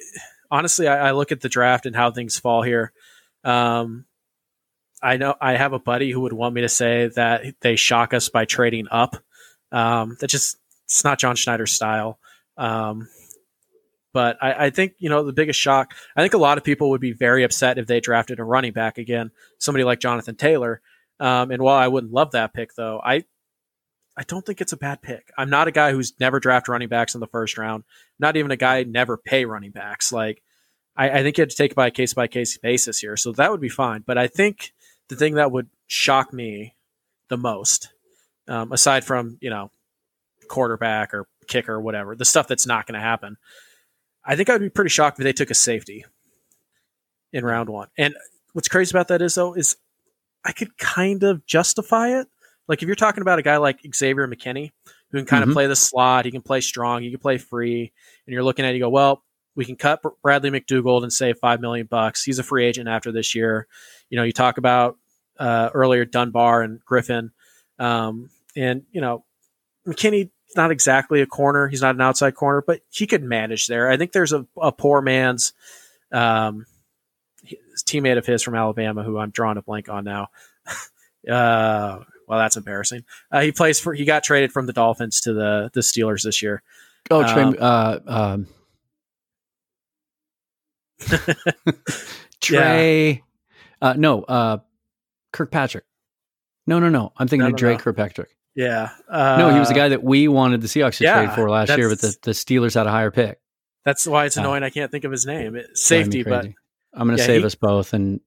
[0.52, 2.92] honestly, I, I look at the draft and how things fall here.
[3.44, 4.06] Um,
[5.02, 8.14] I know I have a buddy who would want me to say that they shock
[8.14, 9.16] us by trading up.
[9.72, 12.20] Um, that just it's not John Schneider's style.
[12.58, 13.08] Um,
[14.14, 15.94] but I, I think you know the biggest shock.
[16.16, 18.74] I think a lot of people would be very upset if they drafted a running
[18.74, 20.82] back again, somebody like Jonathan Taylor.
[21.20, 23.26] Um, and while I wouldn't love that pick, though, I
[24.18, 25.32] I don't think it's a bad pick.
[25.38, 27.84] I'm not a guy who's never drafted running backs in the first round.
[28.20, 30.12] Not even a guy never pay running backs.
[30.12, 30.42] Like
[30.96, 33.16] I, I think you have to take it by a case by case basis here.
[33.16, 34.04] So that would be fine.
[34.06, 34.74] But I think
[35.08, 36.76] the thing that would shock me
[37.30, 37.94] the most,
[38.48, 39.70] um, aside from you know
[40.48, 43.38] quarterback or kicker or whatever, the stuff that's not going to happen,
[44.26, 46.06] I think I'd be pretty shocked if they took a safety
[47.32, 47.90] in round one.
[47.98, 48.16] And
[48.54, 49.78] what's crazy about that is though is
[50.44, 52.28] I could kind of justify it.
[52.68, 54.72] Like if you're talking about a guy like Xavier McKinney,
[55.12, 55.50] who can kind Mhm.
[55.50, 57.92] of play the slot, he can play strong, he can play free,
[58.26, 59.24] and you're looking at it, you go, well,
[59.56, 62.24] we can cut Bradley McDougald and save five million bucks.
[62.24, 63.68] He's a free agent after this year.
[64.10, 64.98] You know, you talk about
[65.40, 67.32] uh, earlier Dunbar and Griffin,
[67.80, 69.24] um, and you know,
[69.88, 71.68] McKinney not exactly a corner.
[71.68, 73.90] He's not an outside corner, but he could manage there.
[73.90, 75.54] I think there's a, a poor man's
[76.12, 76.66] um,
[77.86, 80.30] teammate of his from Alabama, who I'm drawing a blank on now.
[81.30, 83.04] uh, well, that's embarrassing.
[83.32, 83.94] Uh, he plays for.
[83.94, 86.62] He got traded from the Dolphins to the the Steelers this year.
[87.10, 88.48] Oh, Trey, Um, uh, um,
[92.42, 93.24] Trey,
[93.82, 94.58] uh, no, uh,
[95.32, 95.86] Kirkpatrick.
[96.66, 97.14] No, no, no.
[97.18, 97.80] I'm thinking No, of no, Dre no.
[97.80, 98.30] Kirkpatrick.
[98.56, 98.90] Yeah.
[99.10, 101.50] Uh, no, he was the guy that we wanted the Seahawks to yeah, trade for
[101.50, 103.40] last year, but the, the Steelers had a higher pick.
[103.86, 104.64] That's why it's Uh, annoying.
[104.64, 105.58] I can't think of his name.
[105.74, 106.48] Safety, but.
[106.94, 108.20] I'm going to yeah, save he- us both and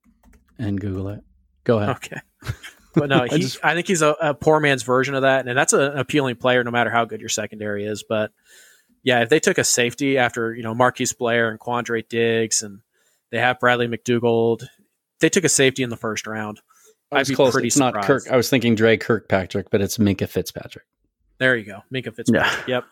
[0.58, 1.20] and Google it.
[1.64, 1.96] Go ahead.
[1.96, 2.20] Okay.
[2.94, 5.46] But no, I he, I, just- think he's a, a poor man's version of that,
[5.46, 8.04] and that's an appealing player no matter how good your secondary is.
[8.08, 8.32] But
[9.02, 12.80] yeah, if they took a safety after you know Marquise Blair and Quandre Diggs, and
[13.30, 14.64] they have Bradley McDougald,
[15.20, 16.60] they took a safety in the first round.
[17.12, 17.52] I I'd was be close.
[17.52, 17.94] pretty It's not.
[18.04, 18.24] Kirk.
[18.30, 20.84] I was thinking Dre Kirkpatrick, but it's Minkah Fitzpatrick.
[21.38, 22.68] There you go, Minkah Fitzpatrick.
[22.68, 22.84] Yep.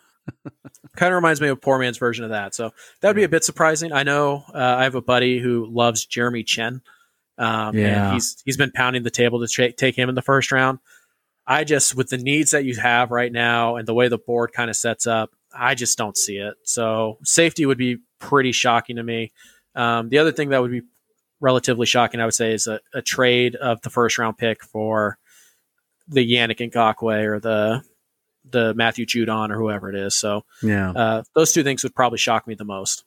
[0.95, 2.53] kind of reminds me of a poor man's version of that.
[2.53, 2.71] So
[3.01, 3.93] that would be a bit surprising.
[3.93, 6.81] I know uh, I have a buddy who loves Jeremy Chinn.
[7.39, 8.05] Um, Yeah.
[8.05, 10.79] and he's he's been pounding the table to tra- take him in the first round.
[11.47, 14.51] I just with the needs that you have right now and the way the board
[14.53, 16.55] kind of sets up, I just don't see it.
[16.63, 19.31] So safety would be pretty shocking to me.
[19.73, 20.81] Um, the other thing that would be
[21.39, 25.17] relatively shocking, I would say, is a, a trade of the first round pick for
[26.07, 27.83] the Yannick Ngakoue or the
[28.51, 30.15] the Matthew Judon or whoever it is.
[30.15, 30.91] So Yeah.
[30.91, 33.03] uh, those two things would probably shock me the most.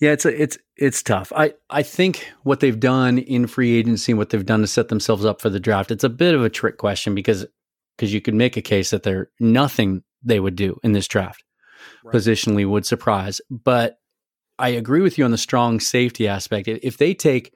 [0.00, 1.32] Yeah, it's a, it's it's tough.
[1.36, 4.88] I I think what they've done in free agency and what they've done to set
[4.88, 7.46] themselves up for the draft, it's a bit of a trick question because
[7.96, 11.44] because you could make a case that there nothing they would do in this draft
[12.04, 12.14] Right.
[12.14, 13.40] positionally would surprise.
[13.50, 13.98] But
[14.58, 16.66] I agree with you on the strong safety aspect.
[16.68, 17.52] If if they take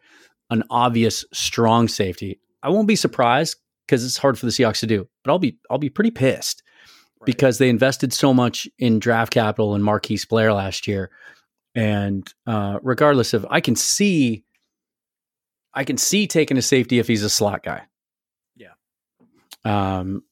[0.50, 3.56] an obvious strong safety, I won't be surprised
[3.86, 5.08] because it's hard for the Seahawks to do.
[5.24, 6.62] But I'll be I'll be pretty pissed
[7.20, 7.26] Right.
[7.26, 11.10] because they invested so much in draft capital and Marquise Blair last year.
[11.74, 14.44] And uh, regardless of, I can see,
[15.72, 17.82] I can see taking a safety if he's a slot guy.
[18.56, 18.74] Yeah.
[19.64, 20.22] Um,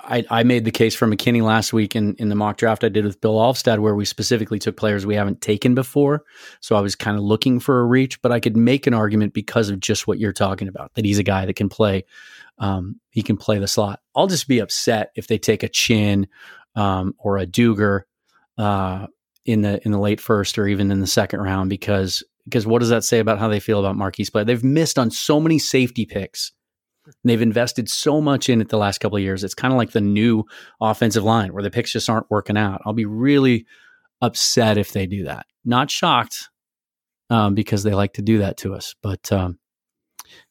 [0.00, 2.88] I I made the case for McKinney last week in in the mock draft I
[2.88, 6.24] did with Bill Alvstad, where we specifically took players we haven't taken before.
[6.60, 9.34] So I was kind of looking for a reach, but I could make an argument
[9.34, 12.04] because of just what you're talking about that he's a guy that can play.
[12.58, 14.00] Um, he can play the slot.
[14.16, 16.26] I'll just be upset if they take a Chinn
[16.74, 18.02] um, or a Dugger
[18.56, 19.06] uh,
[19.48, 22.80] in the in the late first or even in the second round because because what
[22.80, 24.44] does that say about how they feel about Marquise Blair?
[24.44, 26.52] They've missed on so many safety picks.
[27.24, 29.42] They've invested so much in it the last couple of years.
[29.42, 30.44] It's kind of like the new
[30.80, 32.82] offensive line where the picks just aren't working out.
[32.84, 33.64] I'll be really
[34.20, 35.46] upset if they do that.
[35.64, 36.50] Not shocked
[37.30, 39.58] um, because they like to do that to us, but um,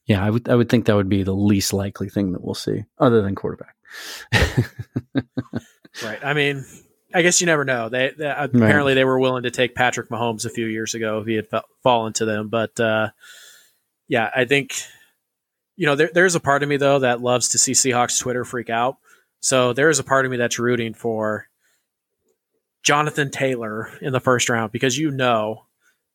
[0.08, 2.56] yeah, I would I would think that would be the least likely thing that we'll
[2.56, 3.76] see, other than quarterback.
[6.04, 6.24] Right.
[6.24, 6.66] I mean,
[7.14, 7.90] I guess you never know.
[7.90, 11.28] They, they apparently they were willing to take Patrick Mahomes a few years ago if
[11.28, 13.10] he had fa- fallen to them, but uh,
[14.08, 14.74] yeah, I think
[15.76, 18.44] you know there, there's a part of me though that loves to see Seahawks Twitter
[18.44, 18.98] freak out.
[19.40, 21.48] So there is a part of me that's rooting for
[22.84, 25.66] Jonathan Taylor in the first round because you know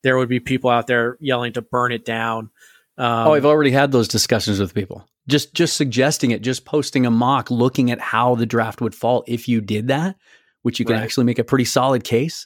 [0.03, 2.49] there would be people out there yelling to burn it down.
[2.97, 5.07] Um, oh, I've already had those discussions with people.
[5.27, 9.23] Just just suggesting it, just posting a mock, looking at how the draft would fall
[9.27, 10.17] if you did that,
[10.63, 11.03] which you can Right.
[11.03, 12.45] actually make a pretty solid case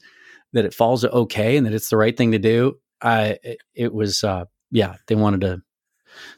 [0.53, 2.77] that it falls okay and that it's the right thing to do.
[3.01, 5.61] I it, it was uh yeah, they wanted to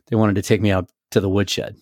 [0.08, 1.76] they wanted to take me out to the woodshed.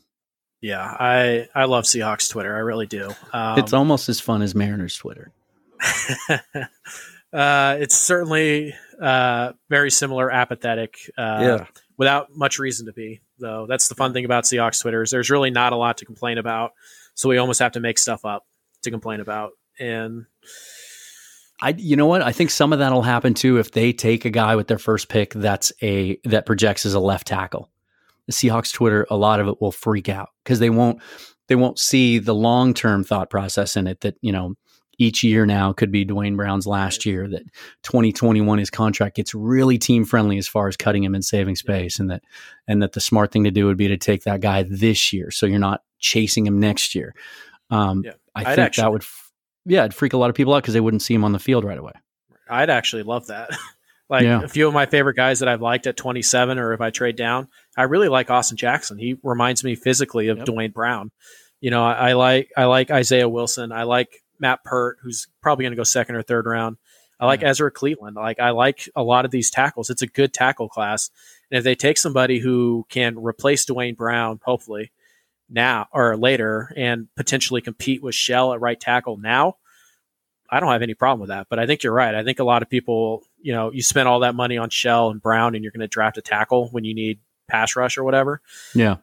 [0.62, 2.56] yeah, I I love Seahawks Twitter.
[2.56, 3.10] I really do.
[3.34, 5.32] Um, it's almost as fun as Mariners Twitter.
[7.34, 10.98] uh, it's certainly uh, very similar, apathetic.
[11.18, 11.66] Uh,
[11.98, 13.22] without much reason to be.
[13.40, 16.06] Though that's the fun thing about Seahawks Twitter is there's really not a lot to
[16.06, 16.72] complain about,
[17.14, 18.46] so we almost have to make stuff up
[18.84, 19.52] to complain about.
[19.80, 20.26] And
[21.62, 22.22] I, you know what?
[22.22, 25.10] I think some of that'll happen too if they take a guy with their first
[25.10, 27.70] pick that's a that projects as a left tackle.
[28.28, 31.02] The Seahawks Twitter, a lot of it will freak out because they won't
[31.48, 34.02] they won't see the long term thought process in it.
[34.02, 34.54] That you know
[35.00, 37.28] each year now could be Duane Brown's last year.
[37.28, 37.44] That
[37.84, 42.00] 2021 his contract gets really team friendly as far as cutting him and saving space,
[42.00, 42.24] and that
[42.68, 45.32] and that the smart thing to do would be to take that guy this year,
[45.32, 47.16] so you're not chasing him next year.
[47.72, 48.12] Um, Yeah.
[48.36, 49.02] I I'd think actually- that would.
[49.02, 49.27] f-
[49.68, 51.40] Yeah, it'd freak a lot of people out because they wouldn't see him on the
[51.40, 51.92] field right away.
[52.50, 53.50] I'd actually love that.
[54.10, 54.42] like Yeah.
[54.42, 57.16] a few of my favorite guys that I've liked at 27, or if I trade
[57.18, 58.98] down, I really like Austin Jackson.
[58.98, 60.46] He reminds me physically of Yep.
[60.46, 61.12] Duane Brown.
[61.60, 63.72] You know, I, I like I like Isaiah Wilson.
[63.72, 66.78] I like Matt Peart, who's probably going to go second or third round.
[67.20, 67.50] I like Yeah.
[67.50, 68.16] Ezra Cleveland.
[68.16, 69.90] Like I like a lot of these tackles.
[69.90, 71.10] It's a good tackle class.
[71.50, 74.92] And if they take somebody who can replace Duane Brown, hopefully
[75.50, 79.58] now or later, and potentially compete with Shell at right tackle now,
[80.50, 81.48] I don't have any problem with that.
[81.50, 82.14] But I think you're right.
[82.16, 85.10] I think a lot of people, you know, you spend all that money on Shell
[85.10, 87.20] and Brown, and you're going to draft a tackle when you need
[87.50, 88.42] pass rush or whatever.
[88.76, 88.98] Yeah.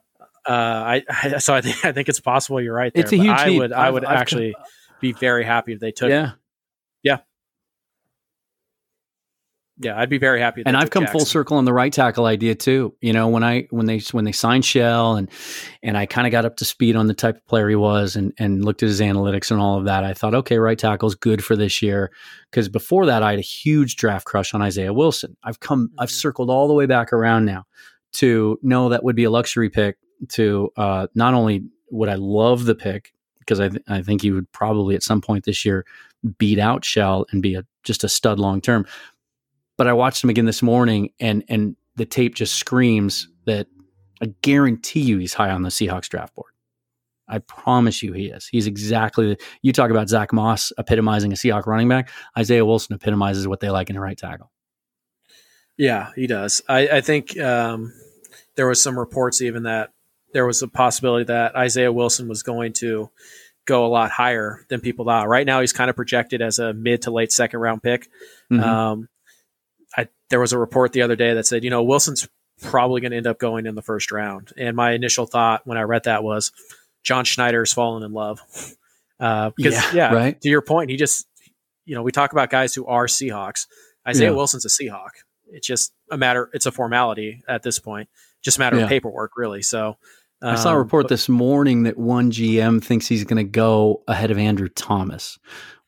[0.46, 2.92] Uh, I, I so I think I think it's possible you're right.
[2.92, 3.58] There, It's a huge I need.
[3.58, 4.54] would I I've- would I've- actually
[5.00, 6.08] be very happy if they took.
[6.10, 6.32] yeah.
[9.78, 10.62] Yeah, I'd be very happy.
[10.64, 12.94] And I've come full circle on the right tackle idea too.
[13.00, 15.28] You know, when I when they when they signed Shell and
[15.82, 18.14] and I kind of got up to speed on the type of player he was
[18.14, 21.16] and and looked at his analytics and all of that, I thought, okay, right tackle's
[21.16, 22.12] good for this year.
[22.50, 25.36] Because before that, I had a huge draft crush on Isaiah Wilson.
[25.42, 26.12] I've come, I've Mhm.
[26.12, 27.64] circled all the way back around now
[28.12, 29.96] to no, that would be a luxury pick.
[30.34, 34.30] To uh, not only would I love the pick because I, th- I think he
[34.30, 35.84] would probably at some point this year
[36.38, 38.86] beat out Shell and be a just a stud long term.
[39.76, 43.66] But I watched him again this morning, and and the tape just screams that
[44.22, 46.52] I guarantee you he's high on the Seahawks draft board.
[47.28, 48.46] I promise you he is.
[48.46, 52.10] He's exactly the, you talk about Zach Moss epitomizing a Seahawk running back.
[52.36, 54.50] Isaiah Wilson epitomizes what they like in a right tackle.
[55.76, 56.62] Yeah, he does.
[56.68, 57.92] I, I think um,
[58.56, 59.90] there was some reports even that
[60.32, 63.10] there was a possibility that Isaiah Wilson was going to
[63.66, 65.28] go a lot higher than people thought.
[65.28, 68.08] Right now, he's kind of projected as a mid to late second round pick.
[68.52, 68.62] Mm-hmm.
[68.62, 69.08] Um,
[70.30, 72.28] there was a report the other day that said, you know, Wilson's
[72.60, 74.52] probably going to end up going in the first round.
[74.56, 76.52] And my initial thought when I read that was
[77.02, 78.40] John Schneider's fallen in love.
[79.20, 80.40] Uh, because yeah, yeah right?
[80.40, 81.26] to your point, he just,
[81.84, 83.66] you know, we talk about guys who are Seahawks.
[84.06, 84.36] Isaiah yeah.
[84.36, 85.10] Wilson's a Seahawk.
[85.46, 86.50] It's just a matter.
[86.52, 88.08] It's a formality at this point.
[88.42, 88.84] Just a matter yeah.
[88.84, 89.62] of paperwork, really.
[89.62, 89.96] So
[90.42, 93.44] um, I saw a um, report but, this morning that one GM thinks he's going
[93.44, 95.38] to go ahead of Andrew Thomas,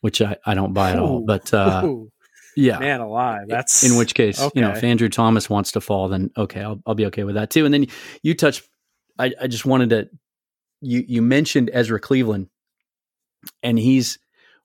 [0.01, 1.21] which I, I don't buy at all.
[1.21, 1.95] But uh,
[2.57, 3.47] yeah, man alive.
[3.49, 4.51] That's in which case, okay.
[4.55, 7.35] you know, if Andrew Thomas wants to fall, then okay, I'll, I'll be okay with
[7.35, 7.65] that too.
[7.65, 7.87] And then
[8.23, 8.62] you touch.
[9.19, 10.09] I, I just wanted to.
[10.81, 12.49] You you mentioned Ezra Cleveland,
[13.62, 14.19] and he's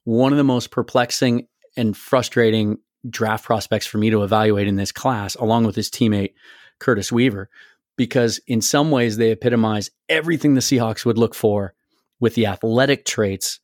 [0.05, 1.47] one of the most perplexing
[1.77, 6.33] and frustrating draft prospects for me to evaluate in this class, along with his teammate
[6.79, 7.49] Curtis Weaver,
[7.97, 11.73] because in some ways they epitomize everything the Seahawks would look for
[12.19, 13.59] with the athletic traits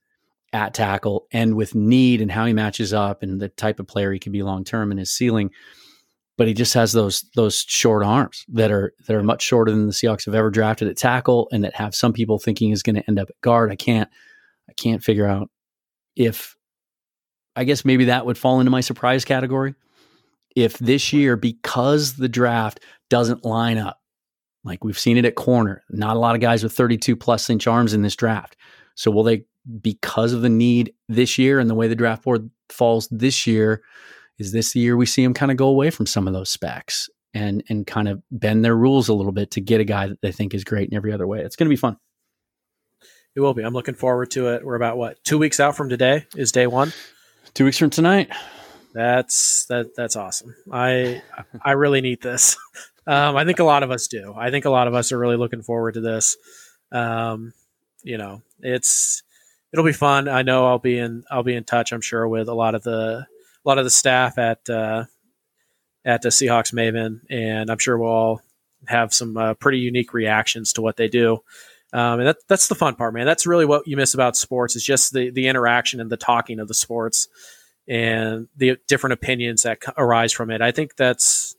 [0.58, 4.12] at tackle and with need and how he matches up and the type of player
[4.12, 5.52] he can be long term and his ceiling.
[6.38, 9.88] But he just has those those short arms that are that are much shorter than
[9.88, 12.96] the Seahawks have ever drafted at tackle and that have some people thinking is going
[12.96, 13.72] to end up at guard.
[13.72, 14.10] I can't
[14.70, 15.50] I can't figure out
[16.16, 16.58] if
[17.56, 19.74] I guess maybe that would fall into my surprise category.
[20.56, 22.80] If this year, because the draft
[23.10, 24.00] doesn't line up,
[24.64, 27.66] like we've seen it at corner, not a lot of guys with 32 plus inch
[27.66, 28.56] arms in this draft.
[28.94, 29.46] So will they,
[29.82, 33.82] because of the need this year and the way the draft board falls this year,
[34.38, 36.50] is this the year we see them kind of go away from some of those
[36.50, 40.08] specs and and kind of bend their rules a little bit to get a guy
[40.08, 41.42] that they think is great in every other way?
[41.42, 41.98] It's going to be fun.
[43.36, 43.62] It will be.
[43.64, 44.66] I'm looking forward to it.
[44.66, 46.92] We're about what two weeks out from today is day one.
[47.54, 48.32] Two weeks from tonight.
[48.94, 49.96] That's that.
[49.96, 50.56] That's awesome.
[50.72, 51.22] I
[51.64, 52.58] I really need this.
[53.10, 54.34] Um, I think a lot of us do.
[54.38, 56.36] I think a lot of us are really looking forward to this.
[56.92, 57.54] Um,
[58.04, 59.24] you know, it's
[59.72, 60.28] it'll be fun.
[60.28, 61.92] I know I'll be in I'll be in touch.
[61.92, 63.26] I'm sure with a lot of the
[63.66, 65.06] a lot of the staff at uh,
[66.06, 68.42] at the Seahawks Maven, and I'm sure we'll all
[68.88, 71.40] have some uh, pretty unique reactions to what they do.
[71.94, 73.26] Um, and that, that's the fun part, man.
[73.26, 76.60] That's really what you miss about sports is just the, the interaction and the talking
[76.60, 77.28] of the sports
[77.88, 80.62] and the different opinions that arise from it.
[80.62, 81.56] I think that's,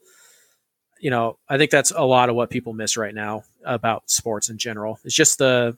[1.00, 4.50] you know, I think that's a lot of what people miss right now about sports
[4.50, 4.98] in general.
[5.04, 5.76] It's just the,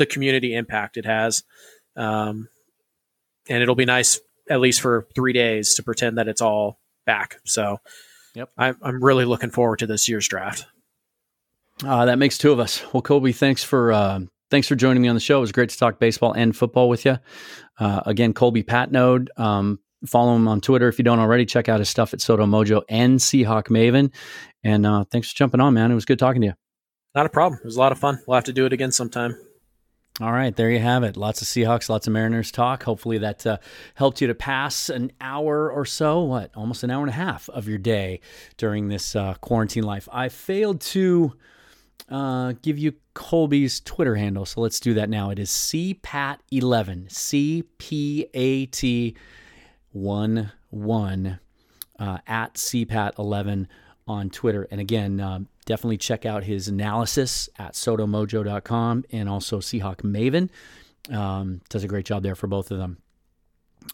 [0.00, 1.44] the community impact it has.
[1.94, 2.48] Um,
[3.48, 4.18] and it'll be nice
[4.48, 7.36] at least for three days to pretend that it's all back.
[7.44, 7.78] So
[8.34, 8.48] yep.
[8.56, 10.66] I'm, I'm really looking forward to this year's draft.
[11.84, 12.82] Uh, that makes two of us.
[12.92, 14.20] Well, Colby, thanks for uh,
[14.50, 15.38] thanks for joining me on the show.
[15.38, 17.18] It was great to talk baseball and football with you.
[17.78, 19.28] Uh, again, Colby Patnode.
[19.38, 21.46] Um, follow him on Twitter if you don't already.
[21.46, 24.12] Check out his stuff at Sodo Mojo and Seahawk Maven.
[24.62, 25.90] And uh, thanks for jumping on, man.
[25.90, 26.54] It was good talking to you.
[27.14, 27.60] Not a problem.
[27.62, 28.22] It was a lot of fun.
[28.26, 29.36] We'll have to do it again sometime.
[30.18, 31.16] All right, there you have it.
[31.16, 32.82] Lots of Seahawks, lots of Mariners talk.
[32.82, 33.56] Hopefully that uh,
[33.94, 37.48] helped you to pass an hour or so, what, almost an hour and a half
[37.48, 38.20] of your day
[38.58, 40.08] during this uh, quarantine life.
[40.12, 41.32] I failed to
[42.10, 44.44] uh, give you Colby's Twitter handle.
[44.44, 45.30] So let's do that now.
[45.30, 49.16] It is CPAT11, C P A T
[49.92, 51.40] 1 1
[51.98, 53.66] uh, at CPAT11
[54.06, 54.66] on Twitter.
[54.70, 60.50] And again, uh, definitely check out his analysis at sodomojo.com and also Seahawk Maven.
[61.16, 62.98] Um, does a great job there for both of them.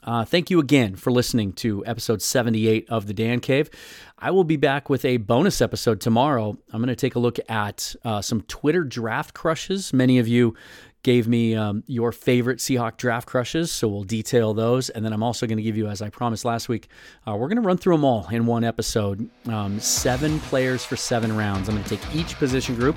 [0.03, 3.71] Uh, thank you again for listening to episode 78 of the Dan Cave.
[4.19, 6.57] I will be back with a bonus episode tomorrow.
[6.73, 9.93] I'm going to take a look at uh, some Twitter draft crushes.
[9.93, 10.55] Many of you
[11.03, 14.91] gave me um, your favorite Seahawk draft crushes, so we'll detail those.
[14.91, 16.89] And then I'm also going to give you, as I promised last week,
[17.29, 19.29] uh, we're going to run through them all in one episode.
[19.47, 21.69] Um, seven players for seven rounds.
[21.69, 22.97] I'm going to take each position group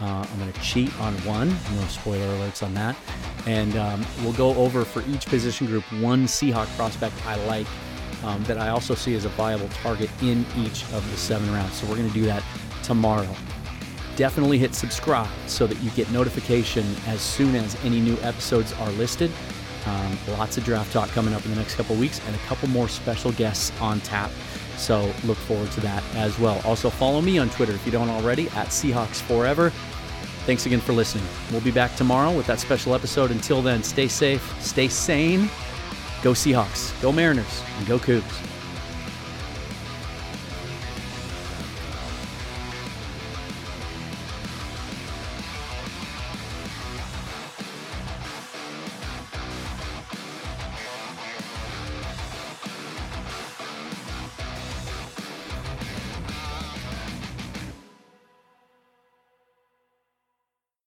[0.00, 1.48] uh, I'm going to cheat on one.
[1.48, 2.96] No spoiler alerts on that.
[3.46, 7.66] And um, we'll go over for each position group one Seahawk prospect I like
[8.24, 11.74] um, that I also see as a viable target in each of the seven rounds.
[11.74, 12.42] So we're going to do that
[12.82, 13.28] tomorrow.
[14.16, 18.90] Definitely hit subscribe so that you get notification as soon as any new episodes are
[18.92, 19.30] listed.
[19.86, 22.68] Um, lots of draft talk coming up in the next couple weeks and a couple
[22.68, 24.30] more special guests on tap
[24.76, 26.60] So look forward to that as well.
[26.64, 29.70] Also, follow me on Twitter if you don't already at Seahawks Forever.
[30.46, 31.24] Thanks again for listening.
[31.50, 33.30] We'll be back tomorrow with that special episode.
[33.30, 35.48] Until then, stay safe, stay sane,
[36.22, 38.53] go Seahawks, go Mariners, and go Cougs.